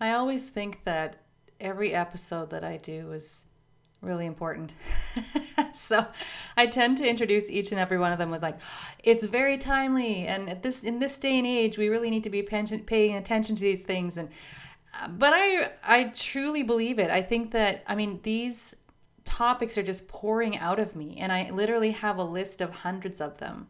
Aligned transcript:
I 0.00 0.12
always 0.12 0.48
think 0.48 0.84
that 0.84 1.16
every 1.60 1.94
episode 1.94 2.50
that 2.50 2.64
I 2.64 2.76
do 2.76 3.12
is 3.12 3.44
really 4.00 4.26
important. 4.26 4.74
so 5.74 6.06
I 6.56 6.66
tend 6.66 6.98
to 6.98 7.08
introduce 7.08 7.50
each 7.50 7.70
and 7.70 7.80
every 7.80 7.98
one 7.98 8.12
of 8.12 8.18
them 8.18 8.30
with 8.30 8.42
like, 8.42 8.58
it's 9.02 9.24
very 9.24 9.58
timely, 9.58 10.26
and 10.26 10.48
at 10.48 10.62
this 10.62 10.84
in 10.84 10.98
this 10.98 11.18
day 11.18 11.38
and 11.38 11.46
age, 11.46 11.78
we 11.78 11.88
really 11.88 12.10
need 12.10 12.24
to 12.24 12.30
be 12.30 12.42
paying 12.42 13.14
attention 13.14 13.56
to 13.56 13.62
these 13.62 13.82
things. 13.82 14.16
And 14.16 14.28
uh, 15.00 15.08
but 15.08 15.32
I 15.34 15.72
I 15.84 16.04
truly 16.14 16.62
believe 16.62 16.98
it. 16.98 17.10
I 17.10 17.22
think 17.22 17.52
that 17.52 17.82
I 17.86 17.94
mean 17.94 18.20
these 18.22 18.74
topics 19.24 19.78
are 19.78 19.82
just 19.82 20.06
pouring 20.06 20.56
out 20.58 20.78
of 20.78 20.94
me, 20.94 21.16
and 21.18 21.32
I 21.32 21.50
literally 21.50 21.92
have 21.92 22.18
a 22.18 22.24
list 22.24 22.60
of 22.60 22.70
hundreds 22.76 23.20
of 23.20 23.38
them. 23.38 23.68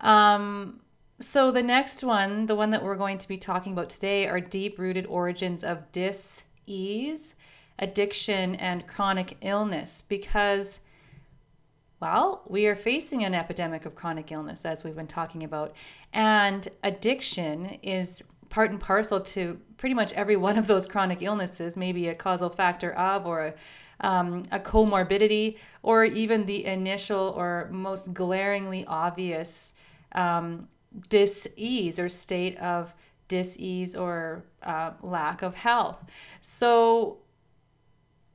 Um, 0.00 0.80
so 1.22 1.52
the 1.52 1.62
next 1.62 2.02
one, 2.02 2.46
the 2.46 2.54
one 2.54 2.70
that 2.70 2.82
we're 2.82 2.96
going 2.96 3.18
to 3.18 3.28
be 3.28 3.38
talking 3.38 3.72
about 3.72 3.88
today, 3.88 4.26
are 4.26 4.40
deep 4.40 4.78
rooted 4.78 5.06
origins 5.06 5.62
of 5.62 5.90
dis 5.92 6.44
ease 6.66 7.34
addiction 7.78 8.54
and 8.56 8.86
chronic 8.86 9.36
illness 9.40 10.02
because, 10.08 10.80
well, 12.00 12.42
we 12.48 12.66
are 12.66 12.76
facing 12.76 13.24
an 13.24 13.34
epidemic 13.34 13.86
of 13.86 13.94
chronic 13.94 14.30
illness, 14.30 14.64
as 14.64 14.84
we've 14.84 14.96
been 14.96 15.06
talking 15.06 15.42
about. 15.42 15.74
And 16.12 16.68
addiction 16.82 17.78
is 17.82 18.22
part 18.50 18.70
and 18.70 18.80
parcel 18.80 19.20
to 19.20 19.58
pretty 19.78 19.94
much 19.94 20.12
every 20.12 20.36
one 20.36 20.58
of 20.58 20.66
those 20.66 20.86
chronic 20.86 21.22
illnesses, 21.22 21.76
maybe 21.76 22.08
a 22.08 22.14
causal 22.14 22.50
factor 22.50 22.92
of 22.92 23.26
or 23.26 23.46
a, 23.46 23.54
um, 24.06 24.44
a 24.52 24.60
comorbidity, 24.60 25.56
or 25.82 26.04
even 26.04 26.46
the 26.46 26.66
initial 26.66 27.34
or 27.36 27.68
most 27.72 28.12
glaringly 28.12 28.84
obvious 28.86 29.72
um, 30.14 30.68
dis-ease 31.08 31.98
or 31.98 32.08
state 32.08 32.58
of 32.58 32.94
dis-ease 33.28 33.94
or 33.96 34.44
uh, 34.62 34.92
lack 35.02 35.42
of 35.42 35.54
health. 35.54 36.04
So 36.40 37.18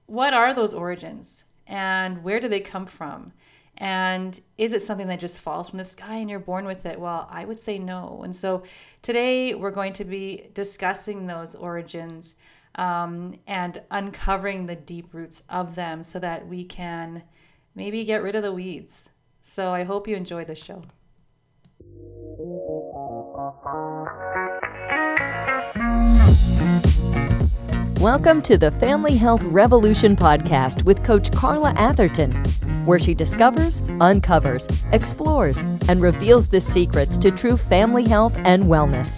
what 0.08 0.34
are 0.34 0.54
those 0.54 0.74
origins 0.74 1.44
and 1.68 2.24
where 2.24 2.40
do 2.40 2.48
they 2.48 2.60
come 2.60 2.86
from? 2.86 3.34
And 3.78 4.40
is 4.58 4.74
it 4.74 4.82
something 4.82 5.08
that 5.08 5.20
just 5.20 5.40
falls 5.40 5.70
from 5.70 5.78
the 5.78 5.84
sky 5.84 6.16
and 6.16 6.30
you're 6.30 6.40
born 6.40 6.66
with 6.66 6.86
it? 6.86 7.00
Well, 7.00 7.28
I 7.30 7.46
would 7.46 7.60
say 7.60 7.78
no. 7.78 8.22
And 8.24 8.36
so 8.36 8.64
today 9.04 9.54
we're 9.54 9.72
going 9.72 9.94
to 9.94 10.06
be 10.06 10.50
discussing 10.54 11.28
those 11.28 11.54
origins 11.54 12.34
um, 12.74 13.36
and 13.46 13.82
uncovering 13.92 14.66
the 14.66 14.76
deep 14.76 15.14
roots 15.14 15.44
of 15.50 15.76
them 15.76 16.04
so 16.04 16.18
that 16.20 16.48
we 16.48 16.64
can 16.64 17.24
maybe 17.76 18.04
get 18.04 18.24
rid 18.24 18.36
of 18.36 18.42
the 18.42 18.52
weeds. 18.52 19.10
So 19.42 19.74
I 19.74 19.84
hope 19.84 20.08
you 20.08 20.16
enjoy 20.16 20.44
the 20.44 20.56
show. 20.56 20.84
Welcome 28.00 28.42
to 28.44 28.58
the 28.58 28.74
Family 28.80 29.18
Health 29.18 29.44
Revolution 29.44 30.16
podcast 30.16 30.84
with 30.84 31.04
Coach 31.04 31.34
Carla 31.34 31.74
Atherton, 31.76 32.32
where 32.86 33.00
she 33.00 33.14
discovers, 33.14 33.84
uncovers, 34.00 34.70
explores, 34.94 35.64
and 35.90 36.02
reveals 36.02 36.48
the 36.48 36.62
secrets 36.62 37.18
to 37.18 37.30
true 37.30 37.58
family 37.58 38.08
health 38.08 38.38
and 38.46 38.64
wellness. 38.64 39.18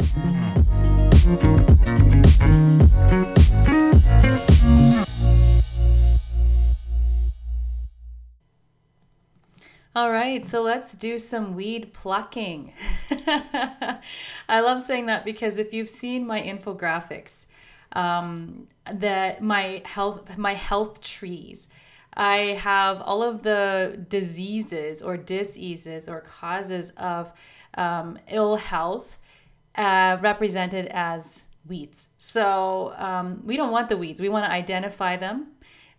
All 10.00 10.11
right, 10.11 10.45
so 10.45 10.64
let's 10.64 10.95
do 10.95 11.19
some 11.19 11.55
weed 11.55 11.92
plucking. 11.92 12.72
I 13.11 14.61
love 14.61 14.80
saying 14.81 15.08
that 15.08 15.25
because 15.25 15.58
if 15.58 15.73
you've 15.73 15.89
seen 15.89 16.25
my 16.25 16.41
infographics, 16.41 17.45
um, 17.91 18.69
that 18.89 19.44
my 19.44 19.81
health 19.83 20.38
my 20.38 20.53
health 20.53 21.02
trees. 21.02 21.67
I 22.14 22.58
have 22.61 23.01
all 23.01 23.22
of 23.22 23.41
the 23.41 24.06
diseases 24.07 25.01
or 25.01 25.18
diseases 25.18 26.07
or 26.07 26.22
causes 26.22 26.91
of 26.91 27.34
um, 27.73 28.18
ill 28.29 28.56
health 28.56 29.19
uh, 29.75 30.16
represented 30.22 30.85
as 30.91 31.44
weeds. 31.68 32.07
So 32.18 32.94
um, 32.96 33.41
we 33.46 33.57
don't 33.57 33.72
want 33.72 33.90
the 33.90 33.97
weeds. 33.97 34.22
We 34.22 34.29
want 34.29 34.46
to 34.46 34.52
identify 34.52 35.18
them. 35.18 35.47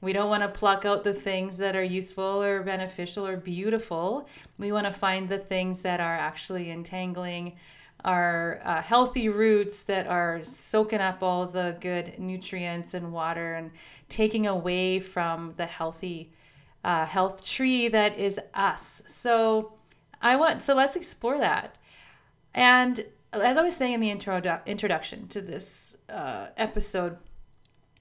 We 0.00 0.12
don't 0.12 0.30
want 0.30 0.42
to 0.42 0.48
pluck 0.48 0.84
out 0.84 1.04
the 1.04 1.12
things 1.12 1.58
that 1.58 1.76
are 1.76 1.82
useful 1.82 2.42
or 2.42 2.62
beneficial 2.62 3.26
or 3.26 3.36
beautiful. 3.36 4.28
We 4.58 4.72
want 4.72 4.86
to 4.86 4.92
find 4.92 5.28
the 5.28 5.38
things 5.38 5.82
that 5.82 6.00
are 6.00 6.16
actually 6.16 6.70
entangling 6.70 7.56
our 8.02 8.60
uh, 8.64 8.80
healthy 8.80 9.28
roots 9.28 9.82
that 9.82 10.06
are 10.06 10.42
soaking 10.42 11.00
up 11.00 11.22
all 11.22 11.44
the 11.44 11.76
good 11.80 12.18
nutrients 12.18 12.94
and 12.94 13.12
water 13.12 13.54
and 13.54 13.72
taking 14.08 14.46
away 14.46 15.00
from 15.00 15.52
the 15.52 15.66
healthy 15.66 16.32
uh, 16.82 17.04
health 17.04 17.44
tree 17.44 17.88
that 17.88 18.18
is 18.18 18.40
us. 18.54 19.02
So 19.06 19.74
I 20.22 20.36
want 20.36 20.62
so 20.62 20.74
let's 20.74 20.96
explore 20.96 21.38
that. 21.38 21.76
And 22.54 23.04
as 23.32 23.56
I 23.56 23.62
was 23.62 23.76
saying 23.76 23.94
in 23.94 24.00
the 24.00 24.10
intro 24.10 24.60
introduction 24.66 25.28
to 25.28 25.40
this 25.40 25.96
uh, 26.08 26.48
episode, 26.56 27.18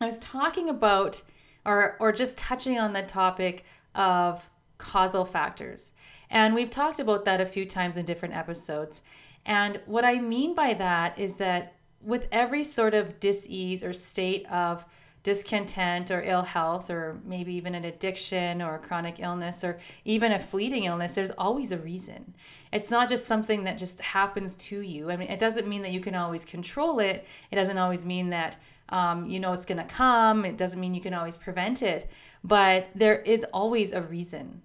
I 0.01 0.05
was 0.05 0.19
talking 0.19 0.69
about 0.69 1.21
or 1.65 1.97
or 1.99 2.11
just 2.11 2.37
touching 2.37 2.77
on 2.77 2.93
the 2.93 3.01
topic 3.01 3.65
of 3.95 4.49
causal 4.77 5.25
factors. 5.25 5.91
And 6.29 6.53
we've 6.53 6.69
talked 6.69 6.99
about 6.99 7.25
that 7.25 7.41
a 7.41 7.45
few 7.45 7.65
times 7.65 7.97
in 7.97 8.05
different 8.05 8.35
episodes. 8.35 9.01
And 9.45 9.79
what 9.85 10.05
I 10.05 10.19
mean 10.19 10.53
by 10.53 10.73
that 10.75 11.17
is 11.17 11.35
that 11.35 11.75
with 12.01 12.27
every 12.31 12.63
sort 12.63 12.93
of 12.93 13.19
dis-ease 13.19 13.83
or 13.83 13.93
state 13.93 14.49
of 14.51 14.85
discontent 15.23 16.09
or 16.11 16.21
ill 16.21 16.43
health 16.43 16.89
or 16.89 17.19
maybe 17.25 17.53
even 17.53 17.75
an 17.75 17.83
addiction 17.83 18.61
or 18.61 18.75
a 18.75 18.79
chronic 18.79 19.19
illness 19.19 19.65
or 19.65 19.77
even 20.05 20.31
a 20.31 20.39
fleeting 20.39 20.85
illness 20.85 21.13
there's 21.13 21.31
always 21.31 21.73
a 21.73 21.77
reason 21.77 22.33
it's 22.71 22.89
not 22.89 23.09
just 23.09 23.25
something 23.25 23.65
that 23.65 23.77
just 23.77 23.99
happens 23.99 24.55
to 24.55 24.79
you 24.79 25.11
i 25.11 25.17
mean 25.17 25.27
it 25.27 25.37
doesn't 25.37 25.67
mean 25.67 25.81
that 25.81 25.91
you 25.91 25.99
can 25.99 26.15
always 26.15 26.45
control 26.45 26.99
it 26.99 27.27
it 27.51 27.55
doesn't 27.55 27.77
always 27.77 28.05
mean 28.05 28.29
that 28.29 28.55
um, 28.89 29.25
you 29.25 29.39
know 29.39 29.53
it's 29.53 29.65
going 29.65 29.77
to 29.77 29.83
come 29.83 30.45
it 30.45 30.57
doesn't 30.57 30.79
mean 30.79 30.93
you 30.93 31.01
can 31.01 31.13
always 31.13 31.37
prevent 31.37 31.81
it 31.81 32.09
but 32.43 32.89
there 32.95 33.19
is 33.21 33.45
always 33.53 33.91
a 33.91 34.01
reason 34.01 34.61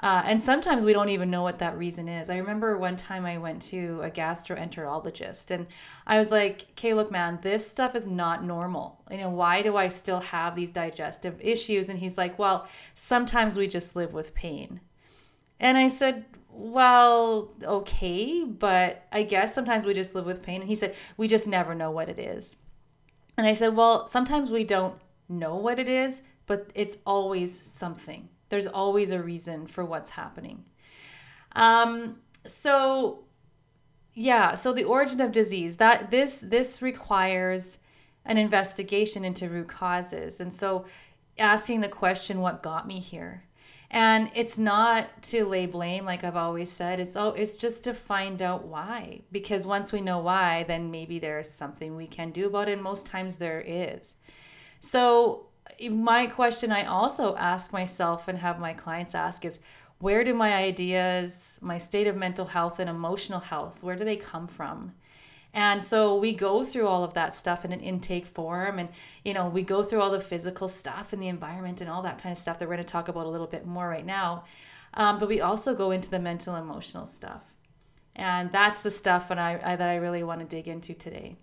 uh, 0.00 0.22
and 0.26 0.42
sometimes 0.42 0.84
we 0.84 0.92
don't 0.92 1.08
even 1.08 1.30
know 1.30 1.42
what 1.42 1.58
that 1.58 1.76
reason 1.78 2.06
is. 2.06 2.28
I 2.28 2.36
remember 2.36 2.76
one 2.76 2.96
time 2.96 3.24
I 3.24 3.38
went 3.38 3.62
to 3.62 4.00
a 4.02 4.10
gastroenterologist 4.10 5.50
and 5.50 5.66
I 6.06 6.18
was 6.18 6.30
like, 6.30 6.66
okay, 6.72 6.92
look, 6.92 7.10
man, 7.10 7.38
this 7.40 7.70
stuff 7.70 7.94
is 7.94 8.06
not 8.06 8.44
normal. 8.44 9.02
You 9.10 9.18
know, 9.18 9.30
why 9.30 9.62
do 9.62 9.76
I 9.76 9.88
still 9.88 10.20
have 10.20 10.54
these 10.54 10.70
digestive 10.70 11.40
issues? 11.40 11.88
And 11.88 11.98
he's 11.98 12.18
like, 12.18 12.38
well, 12.38 12.68
sometimes 12.92 13.56
we 13.56 13.68
just 13.68 13.96
live 13.96 14.12
with 14.12 14.34
pain. 14.34 14.80
And 15.58 15.78
I 15.78 15.88
said, 15.88 16.26
well, 16.50 17.54
okay, 17.62 18.44
but 18.44 19.06
I 19.12 19.22
guess 19.22 19.54
sometimes 19.54 19.86
we 19.86 19.94
just 19.94 20.14
live 20.14 20.26
with 20.26 20.42
pain. 20.42 20.60
And 20.60 20.68
he 20.68 20.74
said, 20.74 20.94
we 21.16 21.26
just 21.26 21.46
never 21.46 21.74
know 21.74 21.90
what 21.90 22.10
it 22.10 22.18
is. 22.18 22.56
And 23.36 23.46
I 23.46 23.54
said, 23.54 23.76
well, 23.76 24.06
sometimes 24.08 24.50
we 24.50 24.64
don't 24.64 24.94
know 25.28 25.56
what 25.56 25.78
it 25.78 25.88
is, 25.88 26.22
but 26.46 26.70
it's 26.74 26.96
always 27.04 27.60
something 27.60 28.28
there's 28.48 28.66
always 28.66 29.10
a 29.10 29.22
reason 29.22 29.66
for 29.66 29.84
what's 29.84 30.10
happening. 30.10 30.64
Um, 31.54 32.16
so 32.44 33.24
yeah, 34.14 34.54
so 34.54 34.72
the 34.72 34.84
origin 34.84 35.20
of 35.20 35.32
disease 35.32 35.76
that 35.76 36.10
this 36.10 36.38
this 36.42 36.80
requires 36.80 37.78
an 38.24 38.38
investigation 38.38 39.24
into 39.24 39.48
root 39.48 39.68
causes. 39.68 40.40
And 40.40 40.52
so 40.52 40.84
asking 41.38 41.80
the 41.80 41.88
question 41.88 42.40
what 42.40 42.62
got 42.62 42.86
me 42.86 43.00
here? 43.00 43.44
And 43.90 44.30
it's 44.34 44.58
not 44.58 45.22
to 45.24 45.44
lay 45.44 45.66
blame 45.66 46.04
like 46.04 46.24
I've 46.24 46.36
always 46.36 46.70
said. 46.70 46.98
It's 46.98 47.16
oh 47.16 47.30
it's 47.30 47.56
just 47.56 47.84
to 47.84 47.94
find 47.94 48.42
out 48.42 48.66
why. 48.66 49.22
Because 49.30 49.66
once 49.66 49.92
we 49.92 50.00
know 50.00 50.18
why, 50.18 50.64
then 50.64 50.90
maybe 50.90 51.18
there's 51.18 51.48
something 51.48 51.96
we 51.96 52.06
can 52.06 52.30
do 52.30 52.46
about 52.46 52.68
it. 52.68 52.72
And 52.72 52.82
most 52.82 53.06
times 53.06 53.36
there 53.36 53.60
is. 53.60 54.16
So 54.80 55.46
eh, 55.80 55.88
my 55.88 56.26
question 56.26 56.72
I 56.72 56.84
also 56.84 57.36
ask 57.36 57.72
myself 57.72 58.28
and 58.28 58.38
have 58.38 58.58
my 58.58 58.72
clients 58.72 59.14
ask 59.14 59.44
is 59.44 59.60
where 59.98 60.24
do 60.24 60.34
my 60.34 60.54
ideas, 60.54 61.58
my 61.62 61.78
state 61.78 62.06
of 62.06 62.16
mental 62.16 62.46
health 62.46 62.78
and 62.78 62.90
emotional 62.90 63.40
health, 63.40 63.82
where 63.82 63.96
do 63.96 64.04
they 64.04 64.16
come 64.16 64.46
from? 64.46 64.92
And 65.56 65.82
so 65.82 66.14
we 66.14 66.34
go 66.34 66.64
through 66.64 66.86
all 66.86 67.02
of 67.02 67.14
that 67.14 67.34
stuff 67.34 67.64
in 67.64 67.72
an 67.72 67.80
intake 67.80 68.26
form 68.26 68.78
and 68.78 68.90
you 69.24 69.32
know, 69.32 69.48
we 69.48 69.62
go 69.62 69.82
through 69.82 70.02
all 70.02 70.10
the 70.10 70.20
physical 70.20 70.68
stuff 70.68 71.14
and 71.14 71.22
the 71.22 71.28
environment 71.28 71.80
and 71.80 71.88
all 71.88 72.02
that 72.02 72.20
kind 72.20 72.30
of 72.30 72.36
stuff 72.36 72.58
that 72.58 72.68
we're 72.68 72.74
going 72.74 72.86
to 72.86 72.92
talk 72.92 73.08
about 73.08 73.24
a 73.24 73.30
little 73.30 73.46
bit 73.46 73.66
more 73.66 73.88
right 73.88 74.04
now. 74.04 74.44
Um, 74.92 75.18
but 75.18 75.28
we 75.28 75.40
also 75.40 75.74
go 75.74 75.92
into 75.92 76.10
the 76.10 76.18
mental 76.18 76.56
emotional 76.56 77.06
stuff. 77.06 77.42
And 78.14 78.52
that's 78.52 78.82
the 78.82 78.90
stuff 78.90 79.30
and 79.30 79.40
I, 79.40 79.58
I 79.64 79.76
that 79.76 79.88
I 79.88 79.96
really 79.96 80.22
want 80.22 80.40
to 80.40 80.46
dig 80.46 80.68
into 80.68 80.92
today. 80.92 81.38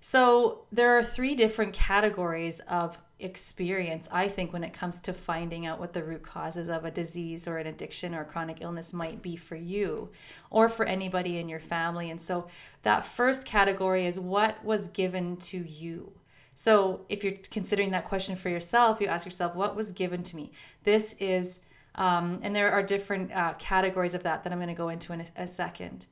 So 0.00 0.64
there 0.72 0.96
are 0.96 1.04
three 1.04 1.34
different 1.34 1.74
categories 1.74 2.60
of 2.60 2.96
experience, 3.22 4.08
I 4.12 4.28
think, 4.28 4.52
when 4.52 4.64
it 4.64 4.72
comes 4.72 5.00
to 5.02 5.12
finding 5.12 5.66
out 5.66 5.78
what 5.78 5.92
the 5.92 6.02
root 6.02 6.22
causes 6.22 6.68
of 6.68 6.84
a 6.84 6.90
disease 6.90 7.46
or 7.46 7.58
an 7.58 7.66
addiction 7.66 8.14
or 8.14 8.24
chronic 8.24 8.58
illness 8.60 8.92
might 8.92 9.22
be 9.22 9.36
for 9.36 9.56
you 9.56 10.10
or 10.50 10.68
for 10.68 10.84
anybody 10.84 11.38
in 11.38 11.48
your 11.48 11.60
family. 11.60 12.10
And 12.10 12.20
so 12.20 12.48
that 12.82 13.04
first 13.04 13.46
category 13.46 14.06
is 14.06 14.18
what 14.18 14.64
was 14.64 14.88
given 14.88 15.36
to 15.38 15.58
you. 15.58 16.12
So 16.54 17.06
if 17.08 17.24
you're 17.24 17.34
considering 17.50 17.90
that 17.92 18.04
question 18.04 18.36
for 18.36 18.48
yourself, 18.48 19.00
you 19.00 19.06
ask 19.06 19.24
yourself, 19.24 19.54
what 19.54 19.74
was 19.74 19.92
given 19.92 20.22
to 20.24 20.36
me? 20.36 20.52
This 20.84 21.14
is, 21.18 21.60
um, 21.94 22.40
and 22.42 22.54
there 22.54 22.70
are 22.70 22.82
different 22.82 23.32
uh, 23.32 23.54
categories 23.58 24.14
of 24.14 24.22
that 24.24 24.44
that 24.44 24.52
I'm 24.52 24.58
going 24.58 24.68
to 24.68 24.74
go 24.74 24.88
into 24.88 25.12
in 25.12 25.22
a, 25.22 25.26
a 25.36 25.46
second. 25.46 26.06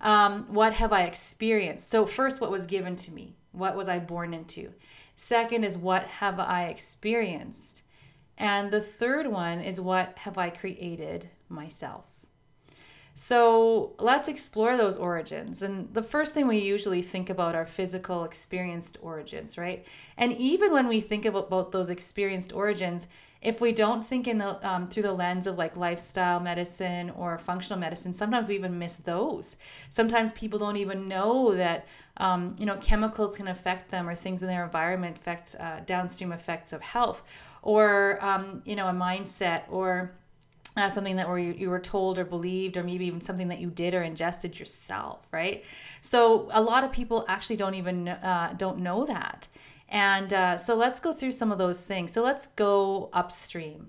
Um, 0.00 0.52
what 0.54 0.74
have 0.74 0.92
I 0.92 1.02
experienced? 1.02 1.88
So, 1.88 2.06
first, 2.06 2.40
what 2.40 2.50
was 2.50 2.66
given 2.66 2.96
to 2.96 3.10
me? 3.10 3.34
What 3.52 3.76
was 3.76 3.88
I 3.88 3.98
born 3.98 4.32
into? 4.32 4.72
Second 5.20 5.64
is 5.64 5.76
what 5.76 6.04
have 6.04 6.38
I 6.38 6.66
experienced? 6.66 7.82
And 8.38 8.70
the 8.70 8.80
third 8.80 9.26
one 9.26 9.60
is 9.60 9.80
what 9.80 10.16
have 10.18 10.38
I 10.38 10.48
created 10.48 11.28
myself? 11.48 12.04
So 13.14 13.96
let's 13.98 14.28
explore 14.28 14.76
those 14.76 14.96
origins. 14.96 15.60
And 15.60 15.92
the 15.92 16.04
first 16.04 16.34
thing 16.34 16.46
we 16.46 16.58
usually 16.58 17.02
think 17.02 17.28
about 17.28 17.56
are 17.56 17.66
physical 17.66 18.22
experienced 18.22 18.96
origins, 19.02 19.58
right? 19.58 19.84
And 20.16 20.32
even 20.34 20.72
when 20.72 20.86
we 20.86 21.00
think 21.00 21.24
about, 21.24 21.72
those 21.72 21.90
experienced 21.90 22.52
origins, 22.52 23.08
if 23.40 23.60
we 23.60 23.72
don't 23.72 24.04
think 24.04 24.26
in 24.26 24.38
the 24.38 24.68
um, 24.68 24.88
through 24.88 25.04
the 25.04 25.12
lens 25.12 25.46
of 25.46 25.56
like 25.56 25.76
lifestyle 25.76 26.40
medicine 26.40 27.10
or 27.10 27.38
functional 27.38 27.78
medicine, 27.78 28.12
sometimes 28.12 28.48
we 28.48 28.56
even 28.56 28.78
miss 28.78 28.96
those. 28.96 29.56
Sometimes 29.90 30.32
people 30.32 30.58
don't 30.58 30.76
even 30.76 31.08
know 31.08 31.54
that 31.54 31.86
um, 32.18 32.56
you 32.58 32.66
know, 32.66 32.76
chemicals 32.76 33.36
can 33.36 33.48
affect 33.48 33.90
them 33.90 34.08
or 34.08 34.14
things 34.14 34.42
in 34.42 34.48
their 34.48 34.64
environment 34.64 35.18
affect 35.18 35.54
uh, 35.58 35.80
downstream 35.80 36.32
effects 36.32 36.72
of 36.72 36.82
health 36.82 37.22
or, 37.62 38.22
um, 38.24 38.62
you 38.64 38.76
know, 38.76 38.88
a 38.88 38.92
mindset 38.92 39.62
or 39.70 40.12
uh, 40.76 40.88
something 40.88 41.16
that 41.16 41.28
were 41.28 41.38
you, 41.38 41.54
you 41.54 41.70
were 41.70 41.80
told 41.80 42.18
or 42.18 42.24
believed 42.24 42.76
or 42.76 42.84
maybe 42.84 43.06
even 43.06 43.20
something 43.20 43.48
that 43.48 43.60
you 43.60 43.68
did 43.68 43.94
or 43.94 44.02
ingested 44.02 44.58
yourself 44.60 45.26
right 45.32 45.64
so 46.00 46.48
a 46.52 46.62
lot 46.62 46.84
of 46.84 46.92
people 46.92 47.24
actually 47.26 47.56
don't 47.56 47.74
even 47.74 48.06
uh, 48.06 48.54
don't 48.56 48.78
know 48.78 49.04
that 49.04 49.48
and 49.88 50.32
uh, 50.32 50.58
so 50.58 50.76
let's 50.76 51.00
go 51.00 51.12
through 51.12 51.32
some 51.32 51.50
of 51.52 51.58
those 51.58 51.82
things 51.82 52.12
so 52.12 52.22
let's 52.22 52.46
go 52.48 53.08
upstream 53.12 53.88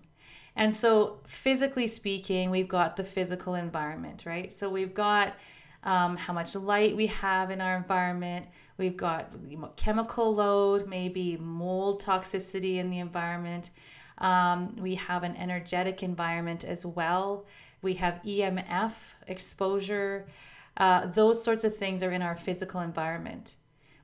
and 0.56 0.74
so 0.74 1.20
physically 1.26 1.88
speaking 1.88 2.50
we've 2.50 2.68
got 2.68 2.96
the 2.96 3.04
physical 3.04 3.56
environment 3.56 4.24
right 4.26 4.54
so 4.54 4.70
we've 4.70 4.94
got 4.94 5.36
um, 5.84 6.18
how 6.18 6.34
much 6.34 6.56
light 6.56 6.96
we 6.96 7.08
have 7.08 7.52
in 7.52 7.62
our 7.62 7.76
environment. 7.76 8.48
We've 8.78 8.98
got 8.98 9.32
chemical 9.76 10.34
load, 10.34 10.88
maybe 10.88 11.38
mold 11.38 12.04
toxicity 12.04 12.76
in 12.76 12.90
the 12.90 13.00
environment. 13.00 13.70
Um, 14.18 14.76
we 14.78 14.96
have 14.96 15.24
an 15.24 15.36
energetic 15.36 16.04
environment 16.04 16.64
as 16.64 16.86
well. 16.86 17.46
We 17.82 17.96
have 17.96 18.22
EMF 18.26 19.16
exposure. 19.28 20.28
Uh, 20.76 21.08
those 21.08 21.44
sorts 21.44 21.64
of 21.64 21.76
things 21.76 22.04
are 22.04 22.12
in 22.12 22.22
our 22.22 22.36
physical 22.36 22.82
environment. 22.82 23.56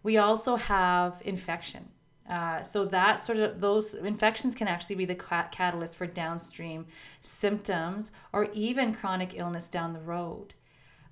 We 0.05 0.17
also 0.17 0.55
have 0.55 1.19
infection. 1.25 1.89
Uh, 2.29 2.61
so 2.61 2.85
that 2.85 3.23
sort 3.23 3.39
of 3.39 3.59
those 3.59 3.95
infections 3.95 4.53
can 4.53 4.67
actually 4.67 4.97
be 4.97 5.05
the 5.05 5.15
catalyst 5.15 5.97
for 5.97 6.05
downstream 6.05 6.85
symptoms 7.21 8.11
or 8.31 8.49
even 8.53 8.93
chronic 8.93 9.31
illness 9.33 9.67
down 9.67 9.93
the 9.93 9.99
road. 9.99 10.53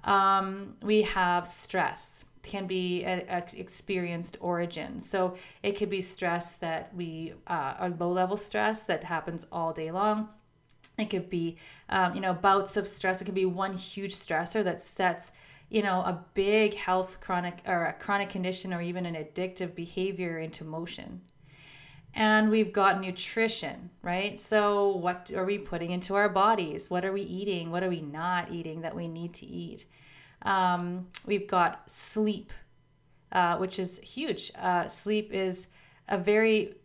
Um, 0.04 0.74
we 0.84 1.02
have 1.02 1.48
stress 1.48 2.26
can 2.44 2.68
be 2.68 3.04
an 3.04 3.22
experienced 3.58 4.38
origin. 4.40 5.00
So 5.00 5.38
it 5.64 5.72
could 5.72 5.90
be 5.90 6.02
stress 6.02 6.56
that 6.58 6.94
we 6.94 7.34
uh, 7.48 7.74
are 7.80 7.90
low 7.90 8.12
level 8.12 8.38
stress 8.38 8.86
that 8.86 9.06
happens 9.06 9.48
all 9.52 9.74
day 9.74 9.90
long. 9.90 10.30
It 11.00 11.10
could 11.10 11.32
be, 11.32 11.58
um, 11.90 12.14
you 12.14 12.22
know, 12.22 12.34
bouts 12.34 12.78
of 12.78 12.88
stress. 12.88 13.22
It 13.22 13.26
could 13.26 13.34
be 13.34 13.48
one 13.48 13.74
huge 13.74 14.14
stressor 14.14 14.64
that 14.64 14.80
sets, 14.80 15.32
you 15.74 15.82
know, 15.82 16.02
a 16.02 16.24
big 16.36 16.76
health 16.76 17.20
chronic 17.20 17.58
or 17.66 17.86
a 17.86 17.94
chronic 17.94 18.30
condition 18.30 18.72
or 18.76 18.82
even 18.84 19.08
an 19.08 19.16
addictive 19.16 19.74
behavior 19.74 20.38
into 20.38 20.64
motion. 20.64 21.22
And 22.14 22.52
we've 22.52 22.72
got 22.72 23.02
nutrition, 23.02 23.90
right? 24.04 24.40
So, 24.40 24.96
what 24.96 25.32
are 25.36 25.46
we 25.46 25.58
putting 25.58 25.90
into 25.90 26.14
our 26.14 26.30
bodies? 26.30 26.92
What 26.92 27.04
are 27.04 27.12
we 27.12 27.24
eating? 27.24 27.72
What 27.72 27.82
are 27.82 27.90
we 27.90 28.02
not 28.02 28.52
eating 28.52 28.82
that 28.82 28.96
we 28.96 29.08
need 29.08 29.34
to 29.34 29.48
eat? 29.48 29.86
Um, 30.44 31.08
we've 31.26 31.48
got 31.48 31.90
sleep, 31.90 32.54
uh, 33.32 33.58
which 33.58 33.80
is 33.80 33.98
huge. 34.04 34.52
Uh, 34.56 34.88
sleep 34.88 35.32
is 35.34 35.66
a 36.08 36.20
very 36.20 36.76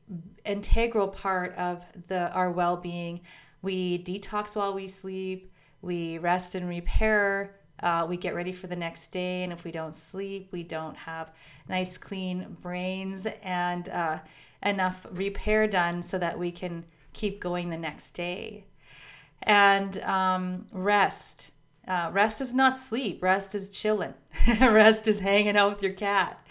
integral 0.47 1.09
part 1.09 1.55
of 1.57 1.85
the 2.07 2.33
our 2.33 2.51
well-being. 2.51 3.21
We 3.61 4.03
detox 4.03 4.57
while 4.57 4.73
we 4.73 4.87
sleep. 4.87 5.53
We 5.83 6.17
rest 6.17 6.55
and 6.55 6.67
repair. 6.67 7.58
Uh, 7.81 8.07
we 8.09 8.17
get 8.17 8.35
ready 8.35 8.53
for 8.53 8.67
the 8.67 8.77
next 8.77 9.09
day, 9.09 9.43
and 9.43 9.53
if 9.53 9.65
we 9.65 9.71
don't 9.71 9.95
sleep, 9.95 10.49
we 10.51 10.63
don't 10.63 10.97
have 10.97 11.33
nice, 11.69 11.97
clean 11.97 12.57
brains 12.61 13.27
and 13.43 13.89
uh, 13.89 14.19
enough 14.63 15.07
repair 15.11 15.67
done 15.67 16.03
so 16.03 16.19
that 16.19 16.39
we 16.39 16.51
can 16.51 16.85
keep 17.13 17.41
going 17.41 17.71
the 17.71 17.77
next 17.77 18.13
day. 18.13 18.65
And 19.43 19.99
um, 20.03 20.67
rest. 20.73 21.53
Uh, 21.87 22.11
rest 22.13 22.41
is 22.41 22.53
not 22.53 22.77
sleep. 22.77 23.23
Rest 23.23 23.55
is 23.55 23.71
chilling. 23.71 24.15
rest 24.61 25.07
is 25.07 25.21
hanging 25.21 25.57
out 25.57 25.71
with 25.71 25.83
your 25.83 25.93
cat. 25.93 26.45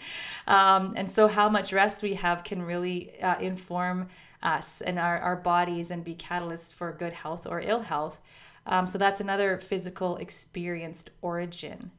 Um, 0.46 0.94
and 0.96 1.08
so, 1.10 1.28
how 1.28 1.48
much 1.48 1.72
rest 1.72 2.02
we 2.02 2.14
have 2.14 2.42
can 2.42 2.62
really 2.62 3.20
uh, 3.20 3.38
inform 3.38 4.08
us 4.42 4.80
and 4.80 4.98
our, 4.98 5.18
our 5.18 5.36
bodies 5.36 5.90
and 5.90 6.04
be 6.04 6.14
catalysts 6.14 6.72
for 6.72 6.92
good 6.92 7.12
health 7.12 7.46
or 7.46 7.60
ill 7.60 7.82
health. 7.82 8.20
Um, 8.68 8.86
so, 8.86 8.98
that's 8.98 9.20
another 9.20 9.58
physical 9.58 10.16
experienced 10.16 11.10
origin. 11.22 11.90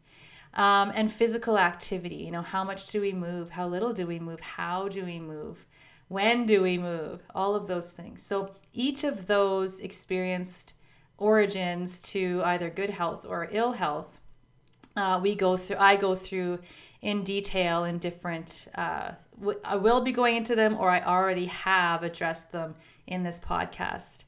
Um, 0.54 0.92
and 0.96 1.12
physical 1.12 1.60
activity, 1.60 2.16
you 2.16 2.32
know, 2.32 2.42
how 2.42 2.64
much 2.64 2.88
do 2.88 3.02
we 3.02 3.14
move? 3.14 3.52
How 3.52 3.68
little 3.68 3.94
do 3.94 4.08
we 4.08 4.20
move? 4.20 4.40
How 4.40 4.88
do 4.88 5.06
we 5.06 5.20
move? 5.20 5.68
When 6.08 6.48
do 6.48 6.64
we 6.64 6.80
move? 6.80 7.22
All 7.36 7.54
of 7.54 7.68
those 7.68 7.92
things. 7.92 8.24
So 8.24 8.56
each 8.74 9.04
of 9.04 9.28
those 9.28 9.80
experienced 9.80 10.74
origins 11.20 12.02
to 12.04 12.42
either 12.46 12.70
good 12.70 12.90
health 12.90 13.26
or 13.28 13.48
ill 13.52 13.74
health, 13.74 14.20
uh, 14.96 15.20
we 15.22 15.36
go 15.36 15.56
through. 15.56 15.78
I 15.78 15.96
go 15.96 16.16
through 16.16 16.60
in 17.02 17.24
detail 17.24 17.84
in 17.84 18.00
different. 18.00 18.68
Uh, 18.74 19.12
I 19.64 19.76
will 19.76 20.02
be 20.02 20.12
going 20.12 20.36
into 20.36 20.56
them, 20.56 20.76
or 20.78 20.90
I 20.90 21.02
already 21.02 21.46
have 21.46 22.02
addressed 22.04 22.52
them 22.52 22.76
in 23.06 23.24
this 23.24 23.40
podcast. 23.40 24.24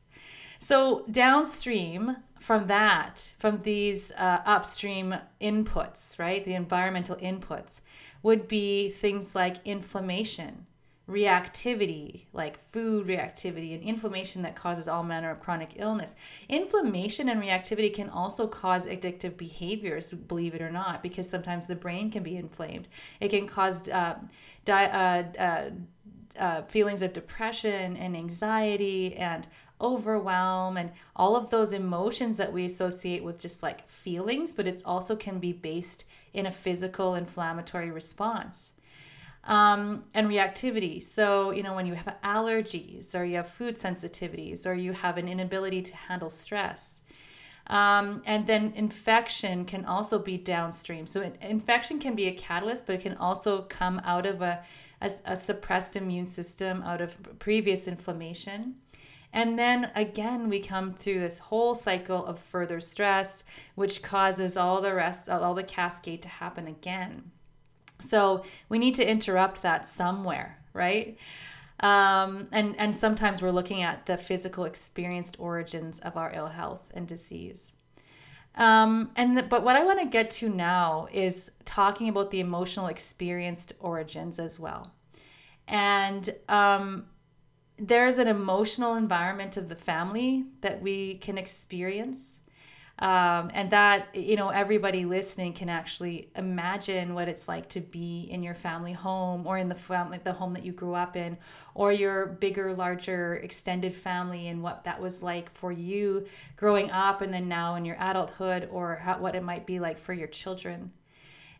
So 0.59 1.05
downstream 1.09 2.17
from 2.41 2.65
that, 2.67 3.33
from 3.37 3.59
these 3.59 4.11
uh, 4.13 4.41
upstream 4.45 5.15
inputs, 5.39 6.17
right, 6.17 6.43
the 6.43 6.55
environmental 6.55 7.15
inputs, 7.17 7.81
would 8.23 8.47
be 8.47 8.89
things 8.89 9.35
like 9.35 9.57
inflammation, 9.63 10.65
reactivity, 11.07 12.25
like 12.33 12.59
food 12.71 13.05
reactivity 13.05 13.75
and 13.75 13.83
inflammation 13.83 14.41
that 14.41 14.55
causes 14.55 14.87
all 14.87 15.03
manner 15.03 15.29
of 15.29 15.39
chronic 15.39 15.73
illness. 15.75 16.15
Inflammation 16.49 17.29
and 17.29 17.41
reactivity 17.41 17.93
can 17.93 18.09
also 18.09 18.47
cause 18.47 18.87
addictive 18.87 19.37
behaviors, 19.37 20.11
believe 20.11 20.55
it 20.55 20.61
or 20.61 20.71
not, 20.71 21.03
because 21.03 21.29
sometimes 21.29 21.67
the 21.67 21.75
brain 21.75 22.09
can 22.09 22.23
be 22.23 22.35
inflamed. 22.35 22.87
It 23.19 23.29
can 23.29 23.47
cause 23.47 23.87
uh, 23.87 24.15
di- 24.65 24.85
uh, 24.85 25.39
uh, 25.39 25.69
uh, 26.39 26.61
feelings 26.63 27.03
of 27.03 27.13
depression 27.13 27.95
and 27.97 28.17
anxiety 28.17 29.15
and 29.15 29.47
overwhelm 29.81 30.77
and 30.77 30.91
all 31.15 31.35
of 31.35 31.49
those 31.49 31.73
emotions 31.73 32.37
that 32.37 32.53
we 32.53 32.65
associate 32.65 33.23
with 33.23 33.39
just 33.39 33.63
like 33.63 33.87
feelings, 33.87 34.53
but 34.53 34.67
it 34.67 34.81
also 34.85 35.15
can 35.15 35.39
be 35.39 35.51
based 35.51 36.05
in 36.33 36.45
a 36.45 36.51
physical 36.51 37.15
inflammatory 37.15 37.91
response 37.91 38.71
um, 39.43 40.03
and 40.13 40.27
reactivity. 40.27 41.01
So, 41.01 41.51
you 41.51 41.63
know, 41.63 41.73
when 41.73 41.85
you 41.85 41.95
have 41.95 42.15
allergies 42.23 43.17
or 43.17 43.23
you 43.23 43.37
have 43.37 43.49
food 43.49 43.75
sensitivities 43.75 44.65
or 44.65 44.73
you 44.73 44.93
have 44.93 45.17
an 45.17 45.27
inability 45.27 45.81
to 45.83 45.95
handle 45.95 46.29
stress. 46.29 47.01
Um, 47.67 48.21
and 48.25 48.47
then 48.47 48.73
infection 48.75 49.65
can 49.65 49.85
also 49.85 50.19
be 50.19 50.37
downstream. 50.37 51.07
So, 51.07 51.31
infection 51.41 51.99
can 51.99 52.15
be 52.15 52.25
a 52.25 52.33
catalyst, 52.33 52.85
but 52.85 52.95
it 52.95 53.01
can 53.01 53.15
also 53.17 53.61
come 53.63 54.01
out 54.03 54.25
of 54.25 54.41
a, 54.41 54.63
a, 54.99 55.11
a 55.25 55.35
suppressed 55.35 55.95
immune 55.95 56.25
system, 56.25 56.83
out 56.83 57.01
of 57.01 57.39
previous 57.39 57.87
inflammation. 57.87 58.75
And 59.33 59.57
then 59.57 59.91
again, 59.95 60.49
we 60.49 60.59
come 60.59 60.93
to 60.95 61.19
this 61.19 61.39
whole 61.39 61.73
cycle 61.73 62.25
of 62.25 62.37
further 62.37 62.79
stress, 62.79 63.43
which 63.75 64.01
causes 64.01 64.57
all 64.57 64.81
the 64.81 64.93
rest, 64.93 65.29
all 65.29 65.53
the 65.53 65.63
cascade 65.63 66.21
to 66.23 66.27
happen 66.27 66.67
again. 66.67 67.31
So 67.99 68.43
we 68.67 68.79
need 68.79 68.95
to 68.95 69.09
interrupt 69.09 69.61
that 69.61 69.85
somewhere, 69.85 70.59
right? 70.73 71.17
Um, 71.79 72.47
and 72.51 72.75
and 72.77 72.95
sometimes 72.95 73.41
we're 73.41 73.51
looking 73.51 73.81
at 73.81 74.05
the 74.05 74.17
physical 74.17 74.65
experienced 74.65 75.35
origins 75.39 75.99
of 75.99 76.15
our 76.15 76.31
ill 76.35 76.47
health 76.47 76.91
and 76.93 77.07
disease. 77.07 77.73
Um, 78.55 79.11
and 79.15 79.37
the, 79.37 79.43
but 79.43 79.63
what 79.63 79.75
I 79.75 79.83
want 79.83 79.99
to 79.99 80.05
get 80.05 80.29
to 80.31 80.49
now 80.49 81.07
is 81.11 81.51
talking 81.63 82.09
about 82.09 82.31
the 82.31 82.41
emotional 82.41 82.87
experienced 82.87 83.73
origins 83.79 84.39
as 84.39 84.59
well. 84.59 84.91
And 85.67 86.35
um, 86.49 87.05
there's 87.81 88.19
an 88.19 88.27
emotional 88.27 88.93
environment 88.93 89.57
of 89.57 89.67
the 89.67 89.75
family 89.75 90.45
that 90.61 90.83
we 90.83 91.15
can 91.15 91.37
experience. 91.37 92.37
Um, 92.99 93.49
and 93.55 93.71
that 93.71 94.09
you 94.13 94.35
know 94.35 94.49
everybody 94.49 95.05
listening 95.05 95.53
can 95.53 95.69
actually 95.69 96.29
imagine 96.35 97.15
what 97.15 97.27
it's 97.27 97.47
like 97.47 97.67
to 97.69 97.81
be 97.81 98.27
in 98.29 98.43
your 98.43 98.53
family 98.53 98.93
home 98.93 99.47
or 99.47 99.57
in 99.57 99.69
the 99.69 99.75
family 99.75 100.19
the 100.23 100.33
home 100.33 100.53
that 100.53 100.63
you 100.63 100.71
grew 100.71 100.93
up 100.93 101.15
in 101.15 101.37
or 101.73 101.91
your 101.91 102.27
bigger 102.27 102.75
larger 102.75 103.33
extended 103.37 103.95
family 103.95 104.47
and 104.47 104.61
what 104.61 104.83
that 104.83 105.01
was 105.01 105.23
like 105.23 105.51
for 105.51 105.71
you 105.71 106.27
growing 106.57 106.91
up 106.91 107.21
and 107.21 107.33
then 107.33 107.47
now 107.47 107.73
in 107.73 107.85
your 107.85 107.97
adulthood 107.99 108.69
or 108.71 108.97
how, 108.97 109.17
what 109.17 109.33
it 109.33 109.41
might 109.41 109.65
be 109.65 109.79
like 109.79 109.97
for 109.97 110.13
your 110.13 110.27
children 110.27 110.91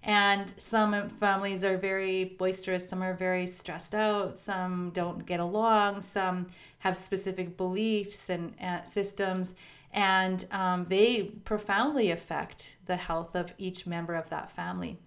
and 0.04 0.54
some 0.58 1.10
families 1.10 1.64
are 1.64 1.78
very 1.78 2.24
boisterous 2.24 2.90
some 2.90 3.04
are 3.04 3.14
very 3.14 3.46
stressed 3.46 3.94
out 3.94 4.38
some 4.38 4.90
don't 4.94 5.26
get 5.26 5.40
along 5.40 6.02
some 6.02 6.48
have 6.80 6.98
specific 6.98 7.56
beliefs 7.58 8.30
and 8.30 8.54
uh, 8.62 8.82
systems 8.84 9.54
and 9.94 10.46
um, 10.52 10.86
they 10.86 11.24
profoundly 11.44 12.12
affect 12.12 12.78
the 12.86 12.96
health 12.96 13.36
of 13.36 13.54
each 13.58 13.86
member 13.86 14.16
of 14.16 14.30
that 14.30 14.52
family. 14.52 14.98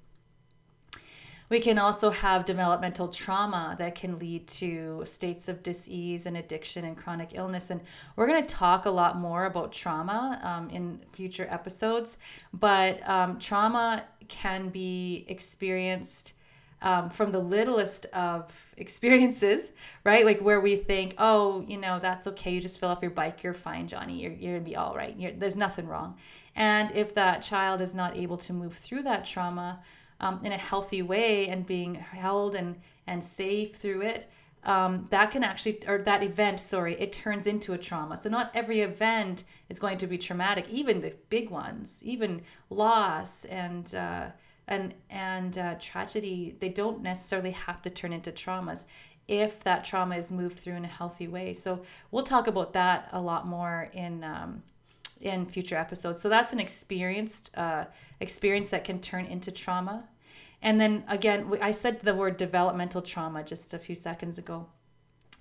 We 1.50 1.60
can 1.60 1.78
also 1.78 2.10
have 2.10 2.46
developmental 2.46 3.08
trauma 3.08 3.76
that 3.78 3.94
can 3.94 4.18
lead 4.18 4.48
to 4.48 5.02
states 5.04 5.46
of 5.46 5.62
disease 5.62 6.24
and 6.24 6.36
addiction 6.36 6.84
and 6.84 6.96
chronic 6.96 7.30
illness. 7.34 7.70
And 7.70 7.82
we're 8.16 8.26
going 8.26 8.44
to 8.44 8.54
talk 8.54 8.86
a 8.86 8.90
lot 8.90 9.18
more 9.18 9.44
about 9.44 9.70
trauma 9.70 10.40
um, 10.42 10.70
in 10.70 11.00
future 11.12 11.46
episodes. 11.50 12.16
But 12.52 13.06
um, 13.08 13.38
trauma 13.38 14.04
can 14.28 14.68
be 14.68 15.24
experienced 15.28 16.34
um, 16.82 17.08
from 17.08 17.32
the 17.32 17.40
littlest 17.40 18.04
of 18.06 18.74
experiences, 18.76 19.72
right? 20.04 20.24
Like 20.24 20.40
where 20.40 20.60
we 20.60 20.76
think, 20.76 21.14
oh, 21.18 21.64
you 21.66 21.78
know, 21.78 21.98
that's 21.98 22.26
okay. 22.28 22.52
You 22.52 22.60
just 22.60 22.78
fell 22.78 22.90
off 22.90 23.02
your 23.02 23.10
bike. 23.10 23.42
You're 23.42 23.54
fine, 23.54 23.88
Johnny. 23.88 24.20
You're, 24.20 24.32
you're 24.32 24.52
going 24.52 24.64
to 24.64 24.70
be 24.70 24.76
all 24.76 24.94
right. 24.94 25.18
You're, 25.18 25.32
there's 25.32 25.56
nothing 25.56 25.88
wrong. 25.88 26.16
And 26.54 26.92
if 26.92 27.14
that 27.14 27.42
child 27.42 27.80
is 27.80 27.94
not 27.94 28.16
able 28.16 28.36
to 28.38 28.52
move 28.52 28.74
through 28.74 29.02
that 29.04 29.24
trauma 29.24 29.80
um, 30.20 30.40
in 30.44 30.52
a 30.52 30.58
healthy 30.58 31.02
way 31.02 31.48
and 31.48 31.66
being 31.66 31.96
held 31.96 32.54
and, 32.54 32.76
and 33.06 33.24
safe 33.24 33.74
through 33.74 34.02
it, 34.02 34.30
um, 34.64 35.06
that 35.10 35.30
can 35.30 35.42
actually, 35.42 35.80
or 35.86 35.98
that 36.02 36.22
event, 36.22 36.60
sorry, 36.60 36.94
it 36.94 37.12
turns 37.12 37.46
into 37.46 37.72
a 37.72 37.78
trauma. 37.78 38.16
So 38.16 38.28
not 38.28 38.50
every 38.54 38.80
event 38.80 39.44
is 39.68 39.78
going 39.78 39.98
to 39.98 40.06
be 40.06 40.18
traumatic, 40.18 40.66
even 40.68 41.00
the 41.00 41.14
big 41.30 41.50
ones, 41.50 42.00
even 42.04 42.42
loss 42.70 43.44
and, 43.46 43.94
uh, 43.94 44.26
and 44.66 44.94
and 45.10 45.58
uh, 45.58 45.74
tragedy. 45.78 46.56
They 46.58 46.68
don't 46.68 47.02
necessarily 47.02 47.52
have 47.52 47.82
to 47.82 47.90
turn 47.90 48.12
into 48.12 48.32
traumas 48.32 48.84
if 49.26 49.64
that 49.64 49.84
trauma 49.84 50.16
is 50.16 50.30
moved 50.30 50.58
through 50.58 50.74
in 50.74 50.84
a 50.84 50.88
healthy 50.88 51.28
way. 51.28 51.54
So 51.54 51.82
we'll 52.10 52.24
talk 52.24 52.46
about 52.46 52.72
that 52.74 53.08
a 53.12 53.20
lot 53.20 53.46
more 53.46 53.90
in 53.92 54.24
um, 54.24 54.62
in 55.20 55.46
future 55.46 55.76
episodes. 55.76 56.20
So 56.20 56.28
that's 56.28 56.52
an 56.52 56.60
experienced 56.60 57.50
uh, 57.56 57.86
experience 58.20 58.70
that 58.70 58.84
can 58.84 59.00
turn 59.00 59.26
into 59.26 59.50
trauma. 59.50 60.04
And 60.62 60.80
then 60.80 61.04
again 61.08 61.52
i 61.60 61.70
said 61.70 62.00
the 62.00 62.14
word 62.14 62.38
developmental 62.38 63.02
trauma 63.02 63.44
just 63.44 63.74
a 63.74 63.78
few 63.78 63.94
seconds 63.94 64.38
ago 64.38 64.66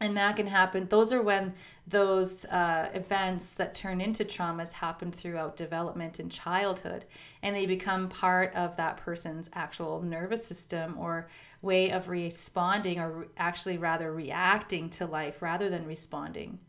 and 0.04 0.18
that 0.18 0.36
can 0.36 0.48
happen. 0.48 0.88
Those 0.90 1.14
are 1.14 1.22
when 1.22 1.54
those 1.88 2.44
uh, 2.46 2.90
events 2.94 3.52
that 3.52 3.74
turn 3.74 4.02
into 4.02 4.26
traumas 4.26 4.74
happen 4.74 5.14
throughout 5.14 5.56
development 5.56 6.20
in 6.20 6.30
childhood 6.30 7.06
and 7.42 7.56
they 7.56 7.66
become 7.66 8.10
part 8.10 8.54
of 8.54 8.76
that 8.76 8.98
person's 8.98 9.50
actual 9.54 10.02
nervous 10.02 10.46
system 10.46 10.98
or 11.00 11.30
way 11.62 11.90
of 11.90 12.10
responding 12.10 13.00
or 13.00 13.28
actually 13.38 13.78
rather 13.78 14.14
reacting 14.14 14.90
to 14.90 15.06
life 15.06 15.42
rather 15.42 15.70
than 15.70 15.86
responding. 15.86 16.60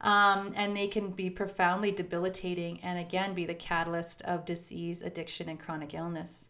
Um, 0.00 0.54
and 0.56 0.74
they 0.74 0.88
can 0.88 1.10
be 1.10 1.28
profoundly 1.28 1.90
debilitating 1.90 2.80
and 2.82 2.98
again 2.98 3.34
be 3.34 3.44
the 3.44 3.54
catalyst 3.54 4.22
of 4.22 4.46
disease 4.46 5.02
addiction 5.02 5.50
and 5.50 5.60
chronic 5.60 5.92
illness. 5.92 6.48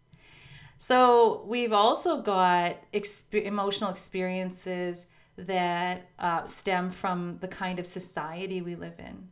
So 0.78 1.44
we've 1.46 1.72
also 1.72 2.22
got 2.22 2.76
exp- 2.92 3.44
emotional 3.44 3.90
experiences 3.90 5.06
that 5.36 6.10
uh, 6.18 6.44
stem 6.44 6.90
from 6.90 7.38
the 7.40 7.48
kind 7.48 7.78
of 7.78 7.86
society 7.86 8.60
we 8.60 8.74
live 8.74 8.98
in 8.98 9.28